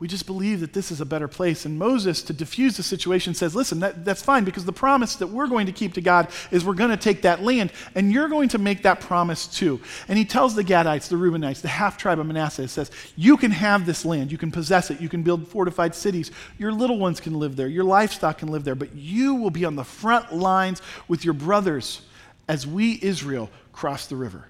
We 0.03 0.09
just 0.09 0.25
believe 0.25 0.59
that 0.59 0.73
this 0.73 0.91
is 0.91 0.99
a 0.99 1.05
better 1.05 1.29
place. 1.29 1.63
And 1.63 1.79
Moses, 1.79 2.21
to 2.23 2.33
diffuse 2.33 2.75
the 2.75 2.83
situation, 2.83 3.33
says, 3.33 3.55
Listen, 3.55 3.79
that, 3.79 4.03
that's 4.03 4.21
fine 4.21 4.43
because 4.43 4.65
the 4.65 4.73
promise 4.73 5.15
that 5.15 5.27
we're 5.27 5.47
going 5.47 5.65
to 5.67 5.71
keep 5.71 5.93
to 5.93 6.01
God 6.01 6.27
is 6.51 6.65
we're 6.65 6.73
going 6.73 6.89
to 6.89 6.97
take 6.97 7.21
that 7.21 7.41
land, 7.41 7.71
and 7.95 8.11
you're 8.11 8.27
going 8.27 8.49
to 8.49 8.57
make 8.57 8.83
that 8.83 8.99
promise 8.99 9.47
too. 9.47 9.79
And 10.09 10.17
he 10.17 10.25
tells 10.25 10.55
the 10.55 10.63
Gadites, 10.65 11.07
the 11.07 11.15
Reubenites, 11.15 11.61
the 11.61 11.69
half 11.69 11.97
tribe 11.97 12.19
of 12.19 12.25
Manasseh, 12.25 12.67
says, 12.67 12.91
You 13.15 13.37
can 13.37 13.51
have 13.51 13.85
this 13.85 14.03
land, 14.03 14.29
you 14.29 14.37
can 14.37 14.51
possess 14.51 14.91
it, 14.91 14.99
you 14.99 15.07
can 15.07 15.23
build 15.23 15.47
fortified 15.47 15.95
cities, 15.95 16.31
your 16.57 16.73
little 16.73 16.99
ones 16.99 17.21
can 17.21 17.39
live 17.39 17.55
there, 17.55 17.69
your 17.69 17.85
livestock 17.85 18.39
can 18.39 18.49
live 18.49 18.65
there, 18.65 18.75
but 18.75 18.93
you 18.93 19.35
will 19.35 19.51
be 19.51 19.63
on 19.63 19.77
the 19.77 19.85
front 19.85 20.33
lines 20.33 20.81
with 21.07 21.23
your 21.23 21.33
brothers 21.33 22.01
as 22.49 22.67
we, 22.67 22.99
Israel, 23.01 23.49
cross 23.71 24.07
the 24.07 24.17
river 24.17 24.49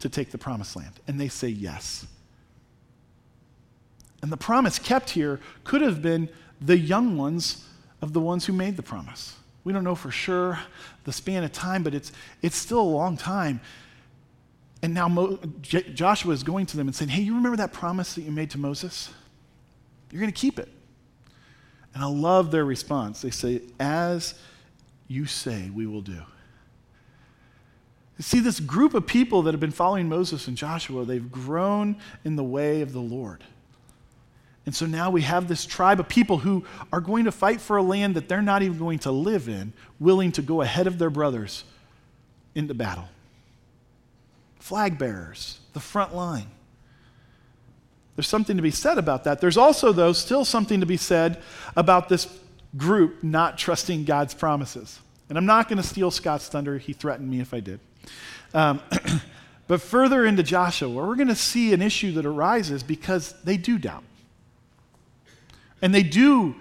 to 0.00 0.08
take 0.08 0.32
the 0.32 0.38
promised 0.38 0.74
land. 0.74 0.98
And 1.06 1.20
they 1.20 1.28
say, 1.28 1.46
Yes. 1.46 2.04
And 4.22 4.30
the 4.30 4.36
promise 4.36 4.78
kept 4.78 5.10
here 5.10 5.40
could 5.64 5.80
have 5.82 6.00
been 6.00 6.28
the 6.60 6.78
young 6.78 7.18
ones 7.18 7.66
of 8.00 8.12
the 8.12 8.20
ones 8.20 8.46
who 8.46 8.52
made 8.52 8.76
the 8.76 8.82
promise. 8.82 9.36
We 9.64 9.72
don't 9.72 9.84
know 9.84 9.94
for 9.94 10.10
sure 10.10 10.58
the 11.04 11.12
span 11.12 11.44
of 11.44 11.52
time, 11.52 11.82
but 11.82 11.94
it's, 11.94 12.12
it's 12.40 12.56
still 12.56 12.80
a 12.80 12.82
long 12.82 13.16
time. 13.16 13.60
And 14.82 14.94
now 14.94 15.08
Mo, 15.08 15.38
J- 15.60 15.92
Joshua 15.92 16.32
is 16.32 16.42
going 16.42 16.66
to 16.66 16.76
them 16.76 16.88
and 16.88 16.94
saying, 16.94 17.10
Hey, 17.10 17.22
you 17.22 17.34
remember 17.34 17.56
that 17.58 17.72
promise 17.72 18.14
that 18.14 18.22
you 18.22 18.32
made 18.32 18.50
to 18.50 18.58
Moses? 18.58 19.10
You're 20.10 20.20
going 20.20 20.32
to 20.32 20.38
keep 20.38 20.58
it. 20.58 20.68
And 21.94 22.02
I 22.02 22.06
love 22.06 22.50
their 22.50 22.64
response. 22.64 23.22
They 23.22 23.30
say, 23.30 23.62
As 23.78 24.34
you 25.06 25.26
say, 25.26 25.70
we 25.72 25.86
will 25.86 26.00
do. 26.00 26.22
You 28.18 28.24
see, 28.24 28.40
this 28.40 28.60
group 28.60 28.94
of 28.94 29.06
people 29.06 29.42
that 29.42 29.52
have 29.52 29.60
been 29.60 29.70
following 29.70 30.08
Moses 30.08 30.48
and 30.48 30.56
Joshua, 30.56 31.04
they've 31.04 31.30
grown 31.30 31.96
in 32.24 32.36
the 32.36 32.44
way 32.44 32.82
of 32.82 32.92
the 32.92 33.00
Lord. 33.00 33.44
And 34.64 34.74
so 34.74 34.86
now 34.86 35.10
we 35.10 35.22
have 35.22 35.48
this 35.48 35.66
tribe 35.66 35.98
of 35.98 36.08
people 36.08 36.38
who 36.38 36.64
are 36.92 37.00
going 37.00 37.24
to 37.24 37.32
fight 37.32 37.60
for 37.60 37.76
a 37.76 37.82
land 37.82 38.14
that 38.14 38.28
they're 38.28 38.42
not 38.42 38.62
even 38.62 38.78
going 38.78 39.00
to 39.00 39.10
live 39.10 39.48
in, 39.48 39.72
willing 39.98 40.30
to 40.32 40.42
go 40.42 40.60
ahead 40.60 40.86
of 40.86 40.98
their 40.98 41.10
brothers 41.10 41.64
into 42.54 42.74
battle. 42.74 43.08
Flag 44.60 44.98
bearers, 44.98 45.58
the 45.72 45.80
front 45.80 46.14
line. 46.14 46.46
There's 48.14 48.28
something 48.28 48.56
to 48.56 48.62
be 48.62 48.70
said 48.70 48.98
about 48.98 49.24
that. 49.24 49.40
There's 49.40 49.56
also, 49.56 49.92
though, 49.92 50.12
still 50.12 50.44
something 50.44 50.80
to 50.80 50.86
be 50.86 50.96
said 50.96 51.42
about 51.76 52.08
this 52.08 52.28
group 52.76 53.24
not 53.24 53.58
trusting 53.58 54.04
God's 54.04 54.34
promises. 54.34 55.00
And 55.28 55.38
I'm 55.38 55.46
not 55.46 55.68
going 55.68 55.78
to 55.78 55.82
steal 55.82 56.10
Scott's 56.10 56.48
thunder. 56.48 56.78
He 56.78 56.92
threatened 56.92 57.28
me 57.28 57.40
if 57.40 57.54
I 57.54 57.60
did. 57.60 57.80
Um, 58.54 58.80
but 59.66 59.80
further 59.80 60.24
into 60.26 60.42
Joshua, 60.42 60.90
we're 60.90 61.16
going 61.16 61.28
to 61.28 61.34
see 61.34 61.72
an 61.72 61.82
issue 61.82 62.12
that 62.12 62.26
arises 62.26 62.82
because 62.82 63.34
they 63.42 63.56
do 63.56 63.78
doubt. 63.78 64.04
And 65.82 65.92
they 65.92 66.04
do 66.04 66.54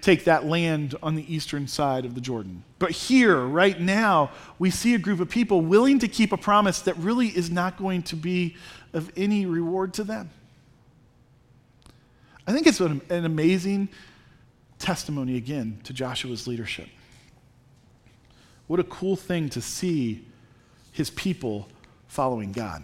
take 0.00 0.24
that 0.24 0.44
land 0.44 0.94
on 1.02 1.14
the 1.14 1.34
eastern 1.34 1.66
side 1.66 2.04
of 2.04 2.14
the 2.14 2.20
Jordan. 2.20 2.62
But 2.78 2.90
here, 2.90 3.40
right 3.44 3.80
now, 3.80 4.30
we 4.58 4.70
see 4.70 4.94
a 4.94 4.98
group 4.98 5.20
of 5.20 5.28
people 5.28 5.60
willing 5.60 5.98
to 6.00 6.08
keep 6.08 6.32
a 6.32 6.36
promise 6.36 6.80
that 6.82 6.96
really 6.96 7.28
is 7.28 7.50
not 7.50 7.76
going 7.76 8.02
to 8.04 8.16
be 8.16 8.56
of 8.92 9.10
any 9.16 9.46
reward 9.46 9.94
to 9.94 10.04
them. 10.04 10.30
I 12.46 12.52
think 12.52 12.66
it's 12.66 12.80
an, 12.80 13.02
amazing 13.10 13.88
testimony 14.78 15.36
again 15.36 15.80
to 15.84 15.92
Joshua's 15.92 16.46
leadership. 16.46 16.88
What 18.68 18.80
a 18.80 18.84
cool 18.84 19.16
thing 19.16 19.48
to 19.50 19.60
see 19.60 20.24
his 20.92 21.10
people 21.10 21.68
following 22.06 22.52
God. 22.52 22.82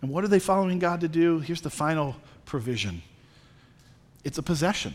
And 0.00 0.10
what 0.10 0.24
are 0.24 0.28
they 0.28 0.38
following 0.38 0.78
God 0.78 1.00
to 1.00 1.08
do? 1.08 1.40
Here's 1.40 1.60
the 1.60 1.70
final 1.70 2.16
provision 2.44 3.02
it's 4.24 4.38
a 4.38 4.42
possession. 4.42 4.94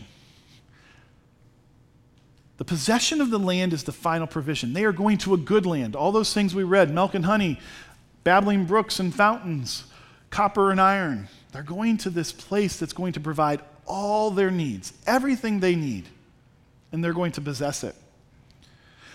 The 2.58 2.64
possession 2.64 3.20
of 3.20 3.30
the 3.30 3.38
land 3.38 3.72
is 3.72 3.84
the 3.84 3.92
final 3.92 4.26
provision. 4.26 4.72
They 4.72 4.84
are 4.84 4.92
going 4.92 5.18
to 5.18 5.34
a 5.34 5.38
good 5.38 5.64
land. 5.64 5.94
All 5.94 6.10
those 6.10 6.34
things 6.34 6.54
we 6.54 6.64
read 6.64 6.92
milk 6.92 7.14
and 7.14 7.24
honey, 7.24 7.60
babbling 8.24 8.64
brooks 8.64 8.98
and 8.98 9.14
fountains, 9.14 9.84
copper 10.30 10.70
and 10.70 10.80
iron. 10.80 11.28
They're 11.52 11.62
going 11.62 11.98
to 11.98 12.10
this 12.10 12.32
place 12.32 12.76
that's 12.76 12.92
going 12.92 13.12
to 13.12 13.20
provide 13.20 13.60
all 13.86 14.30
their 14.30 14.50
needs, 14.50 14.92
everything 15.06 15.60
they 15.60 15.76
need, 15.76 16.08
and 16.92 17.02
they're 17.02 17.14
going 17.14 17.32
to 17.32 17.40
possess 17.40 17.84
it. 17.84 17.94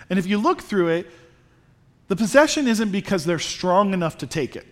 And 0.10 0.18
if 0.18 0.26
you 0.26 0.38
look 0.38 0.62
through 0.62 0.88
it, 0.90 1.12
the 2.08 2.16
possession 2.16 2.68
isn't 2.68 2.92
because 2.92 3.26
they're 3.26 3.40
strong 3.40 3.94
enough 3.94 4.18
to 4.20 4.28
take 4.28 4.56
it. 4.56 4.66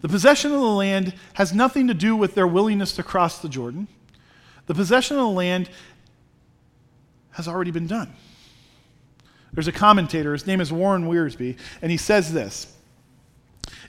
The 0.00 0.08
possession 0.08 0.52
of 0.52 0.60
the 0.60 0.66
land 0.66 1.14
has 1.34 1.52
nothing 1.52 1.88
to 1.88 1.94
do 1.94 2.16
with 2.16 2.34
their 2.34 2.46
willingness 2.46 2.92
to 2.92 3.02
cross 3.02 3.40
the 3.40 3.48
Jordan. 3.48 3.88
The 4.66 4.74
possession 4.74 5.16
of 5.16 5.22
the 5.22 5.30
land 5.30 5.70
has 7.32 7.46
already 7.48 7.70
been 7.70 7.86
done. 7.86 8.12
There's 9.52 9.68
a 9.68 9.72
commentator, 9.72 10.32
his 10.32 10.46
name 10.46 10.60
is 10.60 10.72
Warren 10.72 11.06
Wiersbe, 11.08 11.56
and 11.80 11.90
he 11.90 11.96
says 11.96 12.32
this 12.32 12.72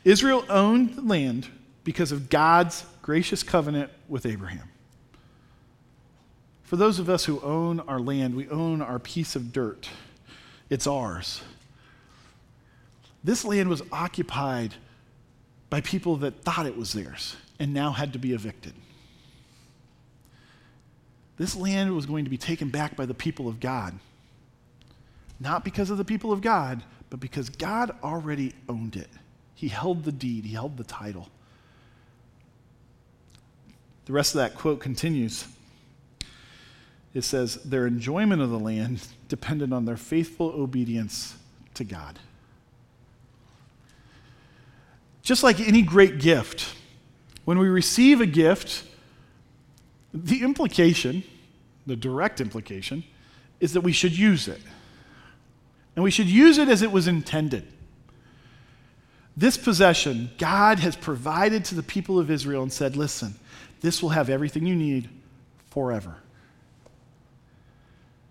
Israel 0.03 0.45
owned 0.49 0.95
the 0.95 1.01
land 1.01 1.47
because 1.83 2.11
of 2.11 2.29
God's 2.29 2.85
gracious 3.01 3.43
covenant 3.43 3.91
with 4.07 4.25
Abraham. 4.25 4.69
For 6.63 6.75
those 6.75 6.99
of 6.99 7.09
us 7.09 7.25
who 7.25 7.39
own 7.41 7.79
our 7.81 7.99
land, 7.99 8.35
we 8.35 8.49
own 8.49 8.81
our 8.81 8.99
piece 8.99 9.35
of 9.35 9.53
dirt. 9.53 9.89
It's 10.69 10.85
ours. 10.85 11.41
This 13.23 13.45
land 13.45 13.69
was 13.69 13.81
occupied 13.91 14.75
by 15.69 15.81
people 15.81 16.17
that 16.17 16.43
thought 16.43 16.65
it 16.65 16.77
was 16.77 16.93
theirs 16.93 17.35
and 17.59 17.73
now 17.73 17.91
had 17.91 18.13
to 18.13 18.19
be 18.19 18.33
evicted. 18.33 18.73
This 21.37 21.55
land 21.55 21.95
was 21.95 22.05
going 22.05 22.23
to 22.25 22.29
be 22.29 22.37
taken 22.37 22.69
back 22.69 22.95
by 22.95 23.05
the 23.05 23.13
people 23.13 23.47
of 23.47 23.59
God. 23.59 23.97
Not 25.39 25.63
because 25.63 25.89
of 25.89 25.97
the 25.97 26.05
people 26.05 26.31
of 26.31 26.41
God, 26.41 26.83
but 27.09 27.19
because 27.19 27.49
God 27.49 27.95
already 28.03 28.53
owned 28.67 28.95
it. 28.95 29.09
He 29.53 29.67
held 29.67 30.03
the 30.03 30.11
deed, 30.11 30.45
He 30.45 30.53
held 30.53 30.77
the 30.77 30.83
title. 30.83 31.29
The 34.05 34.13
rest 34.13 34.35
of 34.35 34.39
that 34.39 34.55
quote 34.55 34.79
continues. 34.79 35.45
It 37.13 37.23
says, 37.23 37.55
Their 37.55 37.85
enjoyment 37.85 38.41
of 38.41 38.49
the 38.49 38.59
land 38.59 39.07
depended 39.27 39.73
on 39.73 39.85
their 39.85 39.97
faithful 39.97 40.49
obedience 40.49 41.35
to 41.73 41.83
God. 41.83 42.19
Just 45.21 45.43
like 45.43 45.59
any 45.59 45.81
great 45.81 46.19
gift, 46.19 46.73
when 47.43 47.59
we 47.59 47.67
receive 47.67 48.21
a 48.21 48.25
gift, 48.25 48.83
the 50.25 50.43
implication, 50.43 51.23
the 51.85 51.95
direct 51.95 52.41
implication, 52.41 53.03
is 53.59 53.73
that 53.73 53.81
we 53.81 53.91
should 53.91 54.17
use 54.17 54.47
it. 54.47 54.61
And 55.95 56.03
we 56.03 56.11
should 56.11 56.27
use 56.27 56.57
it 56.57 56.69
as 56.69 56.81
it 56.81 56.91
was 56.91 57.07
intended. 57.07 57.65
This 59.35 59.57
possession, 59.57 60.31
God 60.37 60.79
has 60.79 60.95
provided 60.95 61.65
to 61.65 61.75
the 61.75 61.83
people 61.83 62.19
of 62.19 62.29
Israel 62.29 62.63
and 62.63 62.71
said, 62.71 62.95
listen, 62.95 63.35
this 63.81 64.01
will 64.01 64.09
have 64.09 64.29
everything 64.29 64.65
you 64.65 64.75
need 64.75 65.09
forever. 65.69 66.15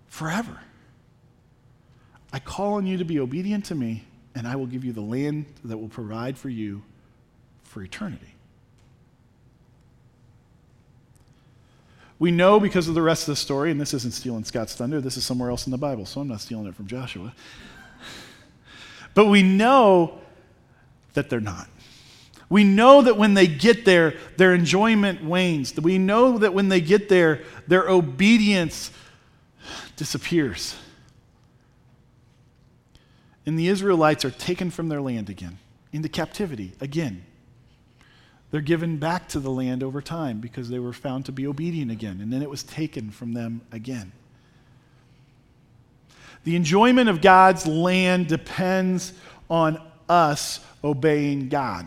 Forever. 0.09 0.61
I 2.33 2.39
call 2.39 2.75
on 2.75 2.87
you 2.87 2.99
to 2.99 3.05
be 3.05 3.21
obedient 3.21 3.65
to 3.67 3.75
me, 3.75 4.05
and 4.35 4.47
I 4.47 4.57
will 4.57 4.67
give 4.67 4.85
you 4.85 4.93
the 4.93 5.01
land 5.01 5.47
that 5.65 5.79
will 5.79 5.89
provide 5.89 6.39
for 6.39 6.49
you 6.49 6.83
for 7.65 7.83
eternity. 7.83 8.36
We 12.19 12.31
know 12.31 12.59
because 12.59 12.89
of 12.89 12.95
the 12.95 13.03
rest 13.03 13.23
of 13.23 13.33
the 13.33 13.37
story, 13.37 13.71
and 13.71 13.81
this 13.81 13.93
isn't 13.93 14.13
stealing 14.13 14.45
Scott's 14.45 14.75
thunder, 14.75 15.01
this 15.01 15.17
is 15.17 15.25
somewhere 15.25 15.51
else 15.51 15.67
in 15.67 15.71
the 15.71 15.79
Bible, 15.79 16.07
so 16.07 16.21
I'm 16.21 16.29
not 16.29 16.41
stealing 16.41 16.67
it 16.67 16.75
from 16.75 16.87
Joshua. 16.87 17.35
But 19.15 19.27
we 19.27 19.43
know 19.43 20.21
that 21.15 21.29
they're 21.29 21.41
not. 21.41 21.69
We 22.49 22.65
know 22.65 23.03
that 23.03 23.17
when 23.17 23.35
they 23.35 23.47
get 23.47 23.85
there, 23.85 24.15
their 24.37 24.55
enjoyment 24.55 25.25
wanes. 25.25 25.75
We 25.75 25.99
know 25.99 26.39
that 26.39 26.55
when 26.55 26.69
they 26.69 26.81
get 26.81 27.09
there, 27.09 27.43
their 27.67 27.89
obedience 27.89 28.91
disappears. 29.97 30.77
And 33.45 33.59
the 33.59 33.69
Israelites 33.69 34.25
are 34.25 34.31
taken 34.31 34.71
from 34.71 34.89
their 34.89 35.01
land 35.01 35.29
again, 35.29 35.59
into 35.93 36.09
captivity 36.09 36.73
again. 36.81 37.25
They're 38.57 38.63
given 38.63 38.97
back 38.97 39.29
to 39.29 39.39
the 39.39 39.51
land 39.51 39.83
over 39.83 40.01
time 40.01 40.41
because 40.41 40.71
they 40.71 40.79
were 40.79 40.95
found 40.95 41.27
to 41.27 41.33
be 41.33 41.47
obedient 41.47 41.91
again, 41.91 42.23
and 42.23 42.33
then 42.33 42.41
it 42.41 42.49
was 42.49 42.63
taken 42.63 43.11
from 43.11 43.35
them 43.35 43.61
again. 43.71 44.13
The 46.45 46.57
enjoyment 46.57 47.11
of 47.11 47.21
God's 47.21 47.67
land 47.67 48.29
depends 48.29 49.13
on 49.51 49.79
us 50.09 50.61
obeying 50.83 51.51
God. 51.51 51.87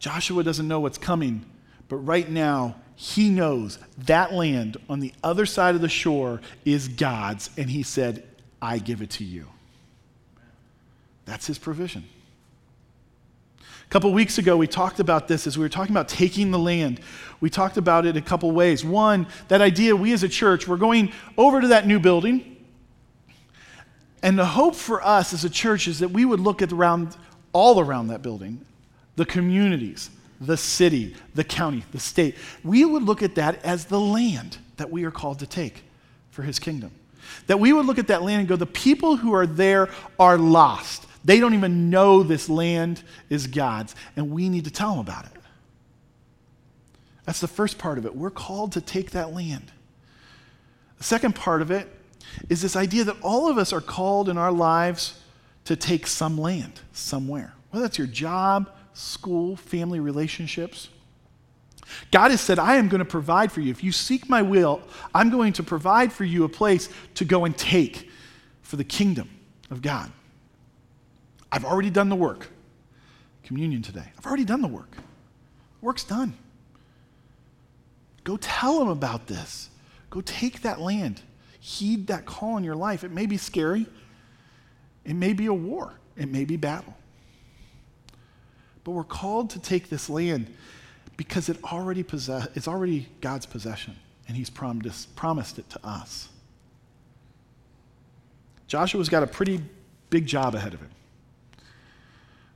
Joshua 0.00 0.42
doesn't 0.42 0.66
know 0.66 0.80
what's 0.80 0.98
coming, 0.98 1.46
but 1.88 1.98
right 1.98 2.28
now, 2.28 2.74
he 2.96 3.30
knows 3.30 3.78
that 3.96 4.32
land 4.32 4.76
on 4.88 4.98
the 4.98 5.14
other 5.22 5.46
side 5.46 5.76
of 5.76 5.82
the 5.82 5.88
shore 5.88 6.40
is 6.64 6.88
God's, 6.88 7.48
and 7.56 7.70
he 7.70 7.84
said, 7.84 8.26
I 8.60 8.78
give 8.78 9.02
it 9.02 9.10
to 9.10 9.24
you. 9.24 9.46
That's 11.26 11.46
his 11.46 11.60
provision. 11.60 12.06
A 13.90 13.92
couple 13.92 14.12
weeks 14.12 14.38
ago, 14.38 14.56
we 14.56 14.68
talked 14.68 15.00
about 15.00 15.26
this 15.26 15.48
as 15.48 15.58
we 15.58 15.64
were 15.64 15.68
talking 15.68 15.92
about 15.92 16.08
taking 16.08 16.52
the 16.52 16.58
land. 16.60 17.00
We 17.40 17.50
talked 17.50 17.76
about 17.76 18.06
it 18.06 18.16
a 18.16 18.20
couple 18.20 18.52
ways. 18.52 18.84
One, 18.84 19.26
that 19.48 19.60
idea 19.60 19.96
we 19.96 20.12
as 20.12 20.22
a 20.22 20.28
church, 20.28 20.68
we're 20.68 20.76
going 20.76 21.12
over 21.36 21.60
to 21.60 21.66
that 21.66 21.88
new 21.88 21.98
building. 21.98 22.64
And 24.22 24.38
the 24.38 24.44
hope 24.46 24.76
for 24.76 25.04
us 25.04 25.32
as 25.32 25.44
a 25.44 25.50
church 25.50 25.88
is 25.88 25.98
that 25.98 26.12
we 26.12 26.24
would 26.24 26.38
look 26.38 26.62
at 26.62 26.70
around 26.70 27.16
all 27.52 27.80
around 27.80 28.06
that 28.08 28.22
building, 28.22 28.64
the 29.16 29.26
communities, 29.26 30.10
the 30.40 30.56
city, 30.56 31.16
the 31.34 31.42
county, 31.42 31.82
the 31.90 31.98
state. 31.98 32.36
We 32.62 32.84
would 32.84 33.02
look 33.02 33.24
at 33.24 33.34
that 33.34 33.60
as 33.64 33.86
the 33.86 33.98
land 33.98 34.58
that 34.76 34.92
we 34.92 35.02
are 35.02 35.10
called 35.10 35.40
to 35.40 35.48
take 35.48 35.82
for 36.30 36.44
his 36.44 36.60
kingdom. 36.60 36.92
That 37.48 37.58
we 37.58 37.72
would 37.72 37.86
look 37.86 37.98
at 37.98 38.06
that 38.06 38.22
land 38.22 38.38
and 38.38 38.48
go, 38.48 38.54
the 38.54 38.66
people 38.66 39.16
who 39.16 39.34
are 39.34 39.48
there 39.48 39.88
are 40.16 40.38
lost. 40.38 41.08
They 41.24 41.40
don't 41.40 41.54
even 41.54 41.90
know 41.90 42.22
this 42.22 42.48
land 42.48 43.02
is 43.28 43.46
God's, 43.46 43.94
and 44.16 44.30
we 44.30 44.48
need 44.48 44.64
to 44.64 44.70
tell 44.70 44.90
them 44.90 45.00
about 45.00 45.26
it. 45.26 45.32
That's 47.24 47.40
the 47.40 47.48
first 47.48 47.78
part 47.78 47.98
of 47.98 48.06
it. 48.06 48.14
We're 48.14 48.30
called 48.30 48.72
to 48.72 48.80
take 48.80 49.12
that 49.12 49.32
land. 49.32 49.70
The 50.98 51.04
second 51.04 51.34
part 51.34 51.62
of 51.62 51.70
it 51.70 51.88
is 52.48 52.62
this 52.62 52.76
idea 52.76 53.04
that 53.04 53.16
all 53.22 53.48
of 53.48 53.58
us 53.58 53.72
are 53.72 53.80
called 53.80 54.28
in 54.28 54.38
our 54.38 54.52
lives 54.52 55.20
to 55.64 55.76
take 55.76 56.06
some 56.06 56.38
land 56.38 56.80
somewhere, 56.92 57.52
whether 57.70 57.84
that's 57.84 57.98
your 57.98 58.06
job, 58.06 58.70
school, 58.94 59.56
family 59.56 60.00
relationships. 60.00 60.88
God 62.10 62.30
has 62.30 62.40
said, 62.40 62.58
I 62.58 62.76
am 62.76 62.88
going 62.88 63.00
to 63.00 63.04
provide 63.04 63.52
for 63.52 63.60
you. 63.60 63.70
If 63.70 63.82
you 63.82 63.92
seek 63.92 64.28
my 64.28 64.42
will, 64.42 64.80
I'm 65.14 65.30
going 65.30 65.52
to 65.54 65.62
provide 65.62 66.12
for 66.12 66.24
you 66.24 66.44
a 66.44 66.48
place 66.48 66.88
to 67.14 67.24
go 67.24 67.44
and 67.44 67.56
take 67.56 68.08
for 68.62 68.76
the 68.76 68.84
kingdom 68.84 69.28
of 69.70 69.82
God. 69.82 70.10
I've 71.52 71.64
already 71.64 71.90
done 71.90 72.08
the 72.08 72.16
work. 72.16 72.48
Communion 73.42 73.82
today. 73.82 74.12
I've 74.16 74.26
already 74.26 74.44
done 74.44 74.62
the 74.62 74.68
work. 74.68 74.96
Work's 75.80 76.04
done. 76.04 76.34
Go 78.24 78.36
tell 78.36 78.78
them 78.78 78.88
about 78.88 79.26
this. 79.26 79.70
Go 80.10 80.20
take 80.20 80.62
that 80.62 80.80
land. 80.80 81.22
Heed 81.58 82.06
that 82.08 82.26
call 82.26 82.56
in 82.56 82.64
your 82.64 82.76
life. 82.76 83.02
It 83.04 83.10
may 83.10 83.26
be 83.26 83.36
scary. 83.36 83.86
It 85.04 85.14
may 85.14 85.32
be 85.32 85.46
a 85.46 85.54
war. 85.54 85.94
It 86.16 86.30
may 86.30 86.44
be 86.44 86.56
battle. 86.56 86.94
But 88.84 88.92
we're 88.92 89.04
called 89.04 89.50
to 89.50 89.58
take 89.58 89.88
this 89.88 90.08
land 90.08 90.52
because 91.16 91.48
it 91.48 91.62
already 91.64 92.02
possess, 92.02 92.48
it's 92.54 92.66
already 92.66 93.08
God's 93.20 93.44
possession, 93.44 93.94
and 94.26 94.36
He's 94.36 94.48
promised, 94.48 95.14
promised 95.16 95.58
it 95.58 95.68
to 95.70 95.86
us. 95.86 96.28
Joshua's 98.66 99.08
got 99.08 99.22
a 99.22 99.26
pretty 99.26 99.62
big 100.10 100.26
job 100.26 100.54
ahead 100.54 100.74
of 100.74 100.80
him. 100.80 100.90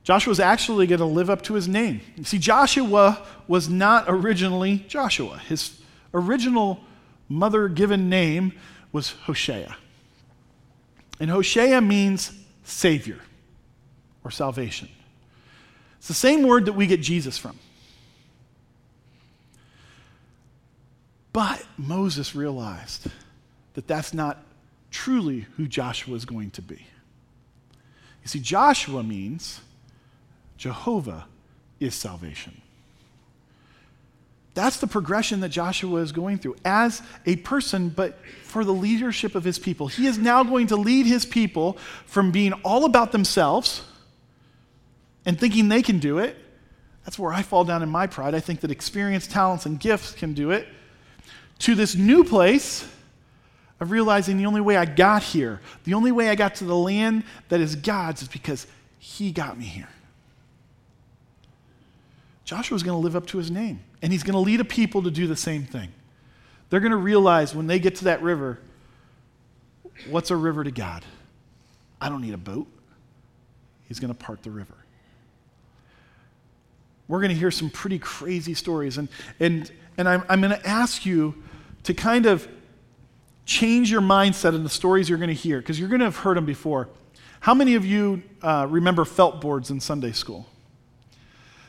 Joshua's 0.05 0.39
actually 0.39 0.85
going 0.85 0.99
to 0.99 1.05
live 1.05 1.31
up 1.31 1.41
to 1.41 1.55
his 1.55 1.67
name. 1.67 1.99
You 2.15 2.25
see, 2.25 2.37
Joshua 2.37 3.25
was 3.47 3.67
not 3.67 4.05
originally 4.07 4.85
Joshua. 4.87 5.39
His 5.39 5.81
original 6.13 6.79
mother 7.27 7.67
given 7.67 8.07
name 8.07 8.53
was 8.91 9.09
Hosea. 9.23 9.75
And 11.19 11.31
Hosea 11.31 11.81
means 11.81 12.31
Savior 12.63 13.19
or 14.23 14.29
salvation. 14.29 14.89
It's 15.97 16.07
the 16.07 16.13
same 16.13 16.43
word 16.43 16.65
that 16.65 16.73
we 16.73 16.85
get 16.85 17.01
Jesus 17.01 17.39
from. 17.39 17.57
But 21.33 21.65
Moses 21.79 22.35
realized 22.35 23.07
that 23.73 23.87
that's 23.87 24.13
not 24.13 24.43
truly 24.91 25.47
who 25.57 25.67
Joshua 25.67 26.15
is 26.15 26.25
going 26.25 26.51
to 26.51 26.61
be. 26.61 26.85
You 28.21 28.27
see, 28.27 28.39
Joshua 28.39 29.01
means 29.01 29.61
Jehovah 30.57 31.27
is 31.79 31.95
salvation. 31.95 32.61
That's 34.55 34.77
the 34.77 34.87
progression 34.87 35.41
that 35.41 35.49
Joshua 35.49 35.99
is 35.99 36.13
going 36.13 36.37
through 36.37 36.55
as 36.63 37.01
a 37.25 37.35
person, 37.37 37.89
but 37.89 38.17
for 38.43 38.63
the 38.63 38.73
leadership 38.73 39.35
of 39.35 39.43
his 39.43 39.59
people. 39.59 39.87
He 39.87 40.07
is 40.07 40.17
now 40.17 40.43
going 40.43 40.67
to 40.67 40.77
lead 40.77 41.05
his 41.05 41.25
people 41.25 41.77
from 42.05 42.31
being 42.31 42.53
all 42.63 42.85
about 42.85 43.11
themselves 43.11 43.83
and 45.25 45.37
thinking 45.37 45.67
they 45.67 45.81
can 45.81 45.99
do 45.99 46.19
it. 46.19 46.37
That's 47.03 47.19
where 47.19 47.33
I 47.33 47.41
fall 47.41 47.65
down 47.65 47.83
in 47.83 47.89
my 47.89 48.07
pride. 48.07 48.33
I 48.33 48.39
think 48.39 48.61
that 48.61 48.71
experience, 48.71 49.27
talents, 49.27 49.65
and 49.65 49.77
gifts 49.77 50.13
can 50.13 50.33
do 50.33 50.51
it. 50.51 50.67
To 51.59 51.75
this 51.75 51.95
new 51.95 52.23
place 52.23 52.87
of 53.81 53.91
realizing 53.91 54.37
the 54.37 54.45
only 54.45 54.61
way 54.61 54.77
I 54.77 54.85
got 54.85 55.21
here, 55.21 55.59
the 55.83 55.93
only 55.95 56.13
way 56.13 56.29
I 56.29 56.35
got 56.35 56.55
to 56.55 56.63
the 56.63 56.75
land 56.75 57.25
that 57.49 57.59
is 57.59 57.75
God's 57.75 58.21
is 58.21 58.27
because 58.29 58.67
He 58.99 59.33
got 59.33 59.57
me 59.59 59.65
here. 59.65 59.89
Joshua's 62.45 62.83
going 62.83 62.95
to 62.95 63.03
live 63.03 63.15
up 63.15 63.25
to 63.27 63.39
his 63.39 63.49
name, 63.49 63.79
and 64.01 64.11
he's 64.11 64.23
going 64.23 64.33
to 64.33 64.39
lead 64.39 64.61
a 64.61 64.65
people 64.65 65.01
to 65.03 65.11
do 65.11 65.25
the 65.27 65.35
same 65.35 65.65
thing. 65.65 65.89
They're 66.69 66.79
going 66.79 66.91
to 66.91 66.97
realize 66.97 67.55
when 67.55 67.67
they 67.67 67.79
get 67.79 67.95
to 67.97 68.05
that 68.05 68.21
river, 68.21 68.59
what's 70.09 70.29
a 70.29 70.35
river 70.35 70.63
to 70.63 70.71
God? 70.71 71.03
I 71.99 72.07
don't 72.07 72.21
need 72.21 72.33
a 72.33 72.37
boat. 72.37 72.67
He's 73.87 73.99
going 73.99 74.13
to 74.13 74.17
part 74.17 74.43
the 74.43 74.51
river. 74.51 74.75
We're 77.07 77.19
going 77.19 77.29
to 77.29 77.37
hear 77.37 77.51
some 77.51 77.69
pretty 77.69 77.99
crazy 77.99 78.53
stories, 78.53 78.97
and, 78.97 79.09
and, 79.39 79.71
and 79.97 80.07
I'm, 80.07 80.23
I'm 80.29 80.41
going 80.41 80.57
to 80.57 80.67
ask 80.67 81.05
you 81.05 81.43
to 81.83 81.93
kind 81.93 82.27
of 82.27 82.47
change 83.45 83.91
your 83.91 84.01
mindset 84.01 84.55
in 84.55 84.63
the 84.63 84.69
stories 84.69 85.09
you're 85.09 85.19
going 85.19 85.29
to 85.29 85.33
hear, 85.33 85.59
because 85.59 85.79
you're 85.79 85.89
going 85.89 85.99
to 85.99 86.05
have 86.05 86.17
heard 86.17 86.37
them 86.37 86.45
before. 86.45 86.89
How 87.39 87.55
many 87.55 87.75
of 87.75 87.85
you 87.85 88.21
uh, 88.41 88.67
remember 88.69 89.05
felt 89.05 89.41
boards 89.41 89.71
in 89.71 89.79
Sunday 89.79 90.11
school? 90.11 90.47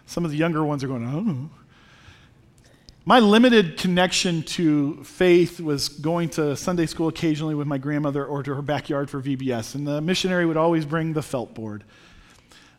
Some 0.06 0.24
of 0.24 0.30
the 0.30 0.36
younger 0.36 0.64
ones 0.64 0.82
are 0.82 0.88
going, 0.88 1.04
oh. 1.04 1.50
My 3.04 3.20
limited 3.20 3.76
connection 3.76 4.42
to 4.42 5.04
faith 5.04 5.60
was 5.60 5.88
going 5.88 6.28
to 6.30 6.56
Sunday 6.56 6.86
school 6.86 7.06
occasionally 7.06 7.54
with 7.54 7.68
my 7.68 7.78
grandmother 7.78 8.24
or 8.24 8.42
to 8.42 8.54
her 8.54 8.62
backyard 8.62 9.08
for 9.08 9.22
VBS. 9.22 9.76
And 9.76 9.86
the 9.86 10.00
missionary 10.00 10.44
would 10.44 10.56
always 10.56 10.84
bring 10.84 11.12
the 11.12 11.22
felt 11.22 11.54
board. 11.54 11.84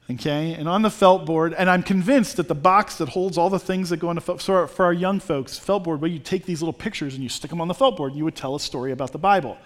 Okay? 0.09 0.53
And 0.53 0.67
on 0.67 0.81
the 0.81 0.89
felt 0.89 1.25
board, 1.25 1.53
and 1.53 1.69
I'm 1.69 1.81
convinced 1.81 2.37
that 2.37 2.49
the 2.49 2.55
box 2.55 2.97
that 2.97 3.09
holds 3.09 3.37
all 3.37 3.49
the 3.49 3.59
things 3.59 3.89
that 3.89 3.97
go 3.97 4.09
on 4.09 4.15
the 4.15 4.21
felt 4.21 4.41
so 4.41 4.67
for 4.67 4.83
our 4.83 4.93
young 4.93 5.21
folks, 5.21 5.57
felt 5.57 5.85
board, 5.85 6.01
where 6.01 6.09
you 6.09 6.19
take 6.19 6.45
these 6.45 6.61
little 6.61 6.73
pictures 6.73 7.13
and 7.13 7.23
you 7.23 7.29
stick 7.29 7.49
them 7.49 7.61
on 7.61 7.69
the 7.69 7.73
felt 7.73 7.95
board, 7.95 8.13
you 8.13 8.25
would 8.25 8.35
tell 8.35 8.55
a 8.55 8.59
story 8.59 8.91
about 8.91 9.13
the 9.13 9.17
Bible. 9.17 9.57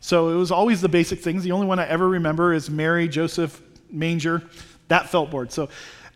So 0.00 0.30
it 0.30 0.36
was 0.36 0.50
always 0.50 0.80
the 0.80 0.88
basic 0.88 1.20
things. 1.20 1.44
The 1.44 1.52
only 1.52 1.66
one 1.66 1.78
I 1.78 1.86
ever 1.86 2.08
remember 2.08 2.52
is 2.52 2.68
Mary, 2.68 3.06
Joseph, 3.06 3.60
manger, 3.90 4.42
that 4.88 5.08
felt 5.08 5.30
board. 5.30 5.52
So 5.52 5.68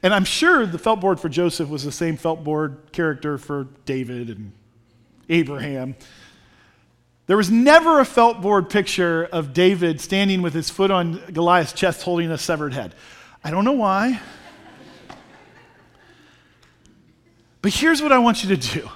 and 0.05 0.13
I'm 0.13 0.27
sure 0.27 0.67
the 0.67 0.79
felt 0.79 1.01
board 1.01 1.19
for 1.19 1.31
Joseph 1.31 1.71
was 1.71 1.83
the 1.83 1.91
same 1.91 2.19
felt 2.19 2.45
board 2.45 2.77
character 2.93 3.39
for 3.39 3.69
David 3.87 4.29
and 4.29 4.53
Abraham. 5.31 5.97
There 7.27 7.39
was 7.39 7.51
never 7.51 8.01
a 8.01 8.05
felt 8.05 8.43
board 8.43 8.69
picture 8.69 9.25
of 9.25 9.55
David 9.55 10.03
standing 10.03 10.43
with 10.43 10.53
his 10.53 10.69
foot 10.69 10.91
on 10.91 11.23
Goliath's 11.33 11.73
chest 11.73 12.03
holding 12.03 12.31
a 12.31 12.37
severed 12.37 12.75
head. 12.75 12.95
I 13.43 13.51
don't 13.51 13.65
know 13.65 13.73
why. 13.73 14.21
But 17.63 17.73
here's 17.73 18.03
what 18.03 18.13
I 18.13 18.19
want 18.19 18.45
you 18.45 18.55
to 18.55 18.81
do 18.81 18.91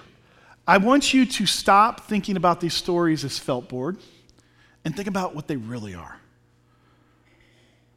I 0.66 0.76
want 0.76 1.14
you 1.14 1.24
to 1.24 1.46
stop 1.46 2.06
thinking 2.06 2.36
about 2.36 2.60
these 2.60 2.74
stories 2.74 3.24
as 3.24 3.38
felt 3.38 3.70
board 3.70 3.96
and 4.84 4.94
think 4.94 5.08
about 5.08 5.34
what 5.34 5.48
they 5.48 5.56
really 5.56 5.94
are. 5.94 6.20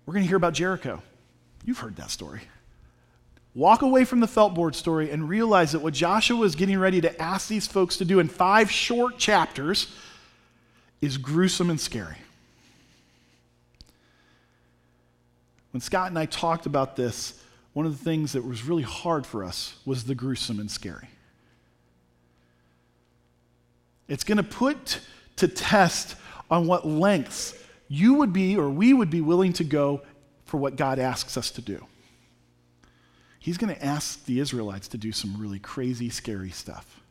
We're 0.06 0.14
going 0.14 0.24
to 0.24 0.30
hear 0.30 0.38
about 0.38 0.54
Jericho. 0.54 1.04
You've 1.66 1.80
heard 1.80 1.98
that 1.98 2.10
story. 2.10 2.40
Walk 3.54 3.82
away 3.82 4.06
from 4.06 4.22
the 4.22 4.28
felt 4.28 4.54
board 4.54 4.76
story 4.76 5.12
and 5.12 5.28
realize 5.28 5.74
that 5.74 5.80
what 5.80 5.94
Joshua 5.94 6.42
is 6.46 6.56
getting 6.56 6.80
ready 6.80 7.02
to 7.02 7.22
ask 7.22 7.50
these 7.50 7.68
folks 7.68 7.98
to 7.98 8.06
do 8.06 8.20
in 8.20 8.30
five 8.30 8.72
short 8.72 9.18
chapters 9.18 9.94
is 11.02 11.18
gruesome 11.18 11.70
and 11.70 11.80
scary. 11.80 12.16
When 15.72 15.82
Scott 15.82 16.08
and 16.08 16.20
I 16.20 16.26
talked 16.28 16.66
about 16.66 16.96
this, 16.96 17.42
one 17.74 17.86
of 17.86 17.98
the 17.98 18.04
things 18.04 18.34
that 18.34 18.46
was 18.46 18.64
really 18.64 18.84
hard 18.84 19.26
for 19.26 19.44
us 19.44 19.76
was 19.86 20.06
the 20.06 20.16
gruesome 20.16 20.60
and 20.60 20.70
scary. 20.70 21.10
It's 24.08 24.24
going 24.24 24.38
to 24.38 24.44
put 24.44 25.00
to 25.38 25.48
test 25.48 26.16
on 26.50 26.68
what 26.68 26.86
lengths 26.86 27.58
you 27.88 28.16
would 28.16 28.32
be 28.32 28.58
or 28.58 28.70
we 28.70 28.94
would 28.94 29.10
be 29.10 29.22
willing 29.22 29.54
to 29.54 29.64
go 29.64 30.02
for 30.46 30.58
what 30.58 30.76
God 30.76 31.00
asks 31.00 31.38
us 31.38 31.52
to 31.52 31.62
do 31.62 31.86
he's 33.42 33.58
going 33.58 33.74
to 33.74 33.86
ask 33.86 34.24
the 34.26 34.40
Israelites 34.40 34.88
to 34.90 34.98
do 34.98 35.12
some 35.12 35.36
really 35.38 35.60
crazy, 35.60 36.10
scary 36.10 36.52
stuff. 36.52 37.02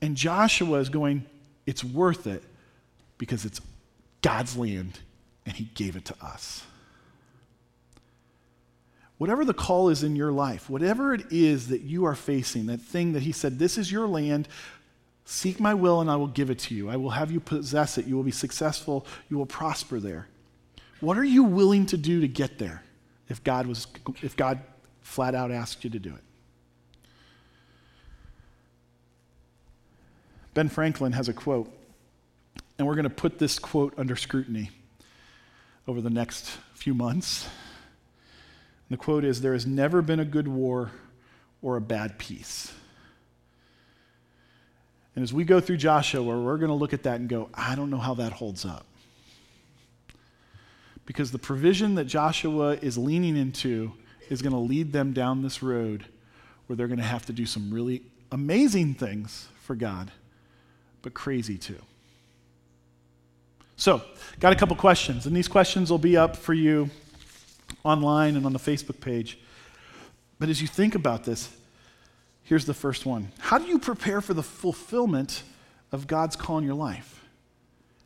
And 0.00 0.14
Joshua 0.14 0.78
is 0.78 0.90
going, 0.90 1.24
it's 1.64 1.82
worth 1.82 2.26
it 2.26 2.44
because 3.18 3.44
it's 3.44 3.60
God's 4.20 4.56
land 4.56 5.00
and 5.46 5.56
he 5.56 5.64
gave 5.74 5.96
it 5.96 6.04
to 6.04 6.14
us. 6.22 6.62
Whatever 9.16 9.46
the 9.46 9.54
call 9.54 9.88
is 9.88 10.02
in 10.02 10.14
your 10.14 10.30
life, 10.30 10.68
whatever 10.68 11.14
it 11.14 11.32
is 11.32 11.68
that 11.68 11.80
you 11.80 12.04
are 12.04 12.14
facing, 12.14 12.66
that 12.66 12.82
thing 12.82 13.14
that 13.14 13.22
he 13.22 13.32
said, 13.32 13.58
this 13.58 13.78
is 13.78 13.90
your 13.90 14.06
land, 14.06 14.46
seek 15.24 15.58
my 15.58 15.72
will 15.72 16.02
and 16.02 16.10
I 16.10 16.16
will 16.16 16.26
give 16.26 16.50
it 16.50 16.58
to 16.60 16.74
you. 16.74 16.90
I 16.90 16.96
will 16.96 17.10
have 17.10 17.30
you 17.30 17.40
possess 17.40 17.96
it. 17.96 18.04
You 18.04 18.14
will 18.14 18.22
be 18.22 18.30
successful. 18.30 19.06
You 19.30 19.38
will 19.38 19.46
prosper 19.46 20.00
there. 20.00 20.28
What 21.00 21.16
are 21.16 21.24
you 21.24 21.44
willing 21.44 21.86
to 21.86 21.96
do 21.96 22.20
to 22.20 22.28
get 22.28 22.58
there? 22.58 22.82
If 23.28 23.42
God 23.42 23.66
was 23.66 23.86
if 24.22 24.36
God 24.36 24.60
flat 25.02 25.34
out 25.34 25.50
asked 25.50 25.84
you 25.84 25.90
to 25.90 25.98
do 25.98 26.14
it. 26.14 26.22
Ben 30.54 30.68
Franklin 30.68 31.12
has 31.12 31.28
a 31.28 31.34
quote, 31.34 31.70
and 32.78 32.86
we're 32.86 32.94
going 32.94 33.04
to 33.04 33.10
put 33.10 33.38
this 33.38 33.58
quote 33.58 33.92
under 33.98 34.16
scrutiny 34.16 34.70
over 35.86 36.00
the 36.00 36.10
next 36.10 36.46
few 36.74 36.94
months. 36.94 37.44
And 38.88 38.98
the 38.98 39.02
quote 39.02 39.24
is 39.24 39.40
There 39.40 39.52
has 39.52 39.66
never 39.66 40.02
been 40.02 40.20
a 40.20 40.24
good 40.24 40.48
war 40.48 40.92
or 41.62 41.76
a 41.76 41.80
bad 41.80 42.18
peace. 42.18 42.72
And 45.14 45.22
as 45.22 45.32
we 45.32 45.44
go 45.44 45.60
through 45.60 45.78
Joshua, 45.78 46.22
we're 46.22 46.58
going 46.58 46.68
to 46.68 46.74
look 46.74 46.92
at 46.92 47.04
that 47.04 47.20
and 47.20 47.28
go, 47.28 47.48
I 47.54 47.74
don't 47.74 47.88
know 47.88 47.98
how 47.98 48.14
that 48.14 48.32
holds 48.32 48.66
up. 48.66 48.86
Because 51.06 51.30
the 51.30 51.38
provision 51.38 51.94
that 51.94 52.04
Joshua 52.04 52.72
is 52.82 52.98
leaning 52.98 53.36
into 53.36 53.92
is 54.28 54.42
going 54.42 54.52
to 54.52 54.58
lead 54.58 54.92
them 54.92 55.12
down 55.12 55.42
this 55.42 55.62
road 55.62 56.04
where 56.66 56.76
they're 56.76 56.88
going 56.88 56.98
to 56.98 57.04
have 57.04 57.24
to 57.26 57.32
do 57.32 57.46
some 57.46 57.72
really 57.72 58.02
amazing 58.32 58.94
things 58.94 59.48
for 59.62 59.74
God, 59.74 60.10
but 61.02 61.14
crazy 61.14 61.56
too. 61.56 61.78
So, 63.76 64.02
got 64.40 64.52
a 64.52 64.56
couple 64.56 64.74
questions, 64.74 65.26
and 65.26 65.36
these 65.36 65.48
questions 65.48 65.90
will 65.90 65.98
be 65.98 66.16
up 66.16 66.34
for 66.34 66.54
you 66.54 66.90
online 67.84 68.36
and 68.36 68.46
on 68.46 68.52
the 68.52 68.58
Facebook 68.58 69.00
page. 69.00 69.38
But 70.38 70.48
as 70.48 70.60
you 70.60 70.66
think 70.66 70.94
about 70.94 71.24
this, 71.24 71.54
here's 72.42 72.64
the 72.64 72.74
first 72.74 73.06
one 73.06 73.30
How 73.38 73.58
do 73.58 73.66
you 73.66 73.78
prepare 73.78 74.20
for 74.20 74.34
the 74.34 74.42
fulfillment 74.42 75.42
of 75.92 76.06
God's 76.06 76.36
call 76.36 76.58
in 76.58 76.64
your 76.64 76.74
life? 76.74 77.22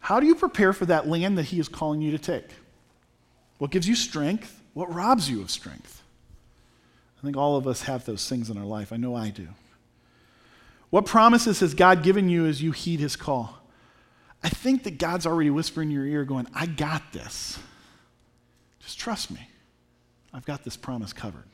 How 0.01 0.19
do 0.19 0.27
you 0.27 0.35
prepare 0.35 0.73
for 0.73 0.87
that 0.87 1.09
land 1.09 1.39
that 1.39 1.45
He 1.45 1.61
is 1.61 1.69
calling 1.69 2.03
you 2.03 2.11
to 2.11 2.19
take? 2.19 2.49
What 3.61 3.70
gives 3.70 3.87
you 3.87 3.94
strength? 3.94 4.59
What 4.73 4.92
robs 4.92 5.29
you 5.29 5.42
of 5.42 5.51
strength? 5.51 6.03
I 7.18 7.23
think 7.23 7.37
all 7.37 7.57
of 7.59 7.66
us 7.66 7.83
have 7.83 8.07
those 8.07 8.27
things 8.27 8.49
in 8.49 8.57
our 8.57 8.64
life. 8.64 8.90
I 8.90 8.96
know 8.96 9.14
I 9.14 9.29
do. 9.29 9.49
What 10.88 11.05
promises 11.05 11.61
has 11.61 11.75
God 11.75 12.03
given 12.03 12.31
you 12.31 12.46
as 12.46 12.62
you 12.62 12.73
heed 12.73 13.01
his 13.01 13.16
call? 13.16 13.59
I 14.43 14.49
think 14.49 14.85
that 14.85 14.97
God's 14.97 15.26
already 15.26 15.51
whispering 15.51 15.91
in 15.91 15.95
your 15.95 16.07
ear, 16.07 16.24
going, 16.24 16.47
I 16.55 16.64
got 16.64 17.12
this. 17.12 17.59
Just 18.80 18.99
trust 18.99 19.30
me. 19.30 19.47
I've 20.32 20.47
got 20.47 20.64
this 20.64 20.78
promise 20.78 21.12
covered. 21.12 21.45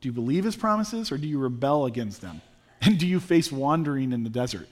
Do 0.00 0.08
you 0.08 0.12
believe 0.12 0.44
his 0.44 0.54
promises 0.54 1.10
or 1.10 1.18
do 1.18 1.26
you 1.26 1.40
rebel 1.40 1.84
against 1.86 2.20
them? 2.20 2.40
And 2.84 2.98
do 2.98 3.06
you 3.06 3.20
face 3.20 3.52
wandering 3.52 4.12
in 4.12 4.24
the 4.24 4.30
desert? 4.30 4.68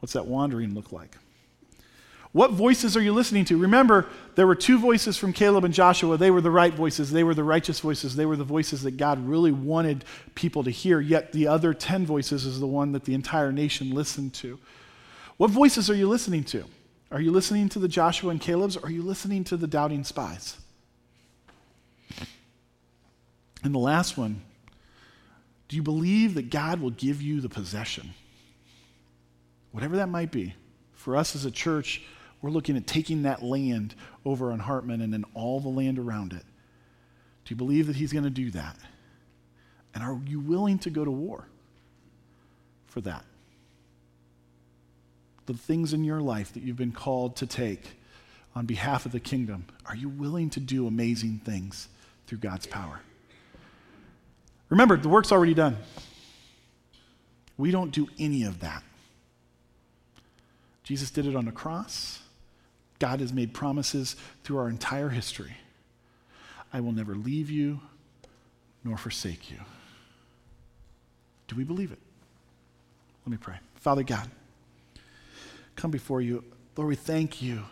What's 0.00 0.14
that 0.14 0.26
wandering 0.26 0.74
look 0.74 0.90
like? 0.90 1.16
What 2.36 2.50
voices 2.50 2.98
are 2.98 3.00
you 3.00 3.14
listening 3.14 3.46
to? 3.46 3.56
Remember, 3.56 4.04
there 4.34 4.46
were 4.46 4.54
two 4.54 4.78
voices 4.78 5.16
from 5.16 5.32
Caleb 5.32 5.64
and 5.64 5.72
Joshua. 5.72 6.18
They 6.18 6.30
were 6.30 6.42
the 6.42 6.50
right 6.50 6.74
voices, 6.74 7.10
they 7.10 7.24
were 7.24 7.32
the 7.32 7.42
righteous 7.42 7.80
voices, 7.80 8.14
they 8.14 8.26
were 8.26 8.36
the 8.36 8.44
voices 8.44 8.82
that 8.82 8.98
God 8.98 9.26
really 9.26 9.52
wanted 9.52 10.04
people 10.34 10.62
to 10.64 10.70
hear. 10.70 11.00
Yet 11.00 11.32
the 11.32 11.48
other 11.48 11.72
10 11.72 12.04
voices 12.04 12.44
is 12.44 12.60
the 12.60 12.66
one 12.66 12.92
that 12.92 13.04
the 13.04 13.14
entire 13.14 13.52
nation 13.52 13.94
listened 13.94 14.34
to. 14.34 14.58
What 15.38 15.50
voices 15.50 15.88
are 15.88 15.94
you 15.94 16.10
listening 16.10 16.44
to? 16.44 16.66
Are 17.10 17.22
you 17.22 17.30
listening 17.30 17.70
to 17.70 17.78
the 17.78 17.88
Joshua 17.88 18.32
and 18.32 18.40
Caleb's, 18.40 18.76
or 18.76 18.84
are 18.84 18.90
you 18.90 19.00
listening 19.00 19.42
to 19.44 19.56
the 19.56 19.66
doubting 19.66 20.04
spies? 20.04 20.58
And 23.64 23.74
the 23.74 23.78
last 23.78 24.18
one 24.18 24.42
do 25.68 25.76
you 25.76 25.82
believe 25.82 26.34
that 26.34 26.50
God 26.50 26.82
will 26.82 26.90
give 26.90 27.22
you 27.22 27.40
the 27.40 27.48
possession? 27.48 28.12
Whatever 29.72 29.96
that 29.96 30.10
might 30.10 30.30
be. 30.30 30.52
For 30.92 31.16
us 31.16 31.34
as 31.34 31.46
a 31.46 31.50
church, 31.50 32.02
we're 32.46 32.52
looking 32.52 32.76
at 32.76 32.86
taking 32.86 33.22
that 33.24 33.42
land 33.42 33.92
over 34.24 34.52
on 34.52 34.60
Hartman 34.60 35.00
and 35.00 35.12
then 35.12 35.24
all 35.34 35.58
the 35.58 35.68
land 35.68 35.98
around 35.98 36.32
it. 36.32 36.44
Do 37.44 37.52
you 37.52 37.56
believe 37.56 37.88
that 37.88 37.96
He's 37.96 38.12
going 38.12 38.22
to 38.22 38.30
do 38.30 38.52
that? 38.52 38.76
And 39.92 40.04
are 40.04 40.20
you 40.28 40.38
willing 40.38 40.78
to 40.80 40.90
go 40.90 41.04
to 41.04 41.10
war 41.10 41.48
for 42.86 43.00
that? 43.00 43.24
The 45.46 45.54
things 45.54 45.92
in 45.92 46.04
your 46.04 46.20
life 46.20 46.52
that 46.52 46.62
you've 46.62 46.76
been 46.76 46.92
called 46.92 47.34
to 47.36 47.48
take 47.48 47.82
on 48.54 48.64
behalf 48.64 49.06
of 49.06 49.10
the 49.10 49.18
kingdom, 49.18 49.64
are 49.84 49.96
you 49.96 50.08
willing 50.08 50.48
to 50.50 50.60
do 50.60 50.86
amazing 50.86 51.40
things 51.44 51.88
through 52.28 52.38
God's 52.38 52.68
power? 52.68 53.00
Remember, 54.68 54.96
the 54.96 55.08
work's 55.08 55.32
already 55.32 55.54
done. 55.54 55.78
We 57.58 57.72
don't 57.72 57.90
do 57.90 58.06
any 58.20 58.44
of 58.44 58.60
that. 58.60 58.84
Jesus 60.84 61.10
did 61.10 61.26
it 61.26 61.34
on 61.34 61.46
the 61.46 61.50
cross. 61.50 62.20
God 62.98 63.20
has 63.20 63.32
made 63.32 63.52
promises 63.52 64.16
through 64.44 64.58
our 64.58 64.68
entire 64.68 65.08
history. 65.08 65.56
I 66.72 66.80
will 66.80 66.92
never 66.92 67.14
leave 67.14 67.50
you 67.50 67.80
nor 68.84 68.96
forsake 68.96 69.50
you. 69.50 69.58
Do 71.48 71.56
we 71.56 71.64
believe 71.64 71.92
it? 71.92 71.98
Let 73.24 73.30
me 73.30 73.38
pray. 73.40 73.56
Father 73.76 74.02
God, 74.02 74.30
come 75.74 75.90
before 75.90 76.20
you. 76.20 76.44
Lord, 76.76 76.88
we 76.88 76.96
thank 76.96 77.42
you 77.42 77.62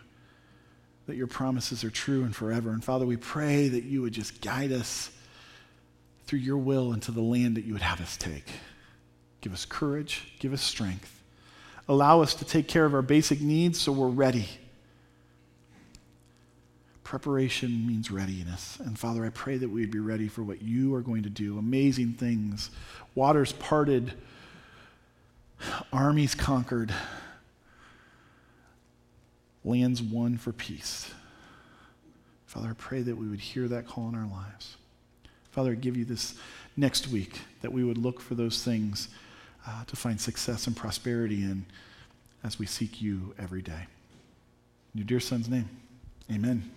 that 1.07 1.17
your 1.17 1.27
promises 1.27 1.85
are 1.85 1.91
true 1.91 2.25
and 2.25 2.35
forever. 2.35 2.71
And 2.71 2.83
Father, 2.83 3.05
we 3.05 3.17
pray 3.17 3.69
that 3.69 3.85
you 3.85 4.03
would 4.03 4.13
just 4.13 4.41
guide 4.41 4.73
us 4.73 5.11
through 6.27 6.39
your 6.39 6.57
will 6.57 6.93
into 6.93 7.13
the 7.13 7.21
land 7.21 7.57
that 7.57 7.65
you 7.65 7.73
would 7.75 7.83
have 7.83 8.01
us 8.01 8.17
take. 8.17 8.47
Give 9.41 9.53
us 9.53 9.65
courage, 9.67 10.33
give 10.39 10.53
us 10.53 10.63
strength. 10.63 11.21
Allow 11.87 12.23
us 12.23 12.35
to 12.37 12.47
take 12.47 12.67
care 12.67 12.87
of 12.87 12.95
our 12.95 13.03
basic 13.03 13.43
needs 13.43 13.79
so 13.79 13.93
we're 13.93 14.09
ready. 14.09 14.49
Preparation 17.05 17.87
means 17.87 18.11
readiness. 18.11 18.79
And 18.81 18.99
Father, 18.99 19.25
I 19.27 19.29
pray 19.29 19.59
that 19.59 19.69
we'd 19.69 19.91
be 19.91 20.01
ready 20.01 20.27
for 20.27 20.43
what 20.43 20.63
you 20.63 20.95
are 20.95 21.03
going 21.03 21.23
to 21.23 21.31
do. 21.31 21.59
Amazing 21.59 22.15
things. 22.15 22.71
Waters 23.15 23.53
parted, 23.53 24.15
armies 25.93 26.35
conquered, 26.35 26.93
lands 29.65 30.03
won 30.03 30.39
for 30.39 30.53
peace. 30.53 31.11
Father, 32.47 32.71
I 32.71 32.75
pray 32.79 33.03
that 33.03 33.17
we 33.17 33.29
would 33.29 33.41
hear 33.41 33.69
that 33.69 33.87
call 33.87 34.09
in 34.09 34.15
our 34.15 34.27
lives. 34.27 34.77
Father, 35.51 35.73
I 35.73 35.75
give 35.75 35.97
you 35.97 36.07
this 36.07 36.35
next 36.77 37.09
week 37.09 37.41
that 37.61 37.73
we 37.73 37.85
would 37.85 37.99
look 37.99 38.21
for 38.21 38.35
those 38.35 38.65
things 38.65 39.09
uh, 39.67 39.85
to 39.85 39.95
find 39.95 40.21
success 40.21 40.67
and 40.67 40.77
prosperity 40.77 41.43
in 41.43 41.67
as 42.43 42.59
we 42.59 42.67
seek 42.67 43.03
you 43.03 43.35
every 43.39 43.63
day. 43.63 43.87
In 44.95 44.99
your 45.01 45.07
dear 45.07 45.21
son's 45.21 45.49
name, 45.49 45.69
amen. 46.33 46.71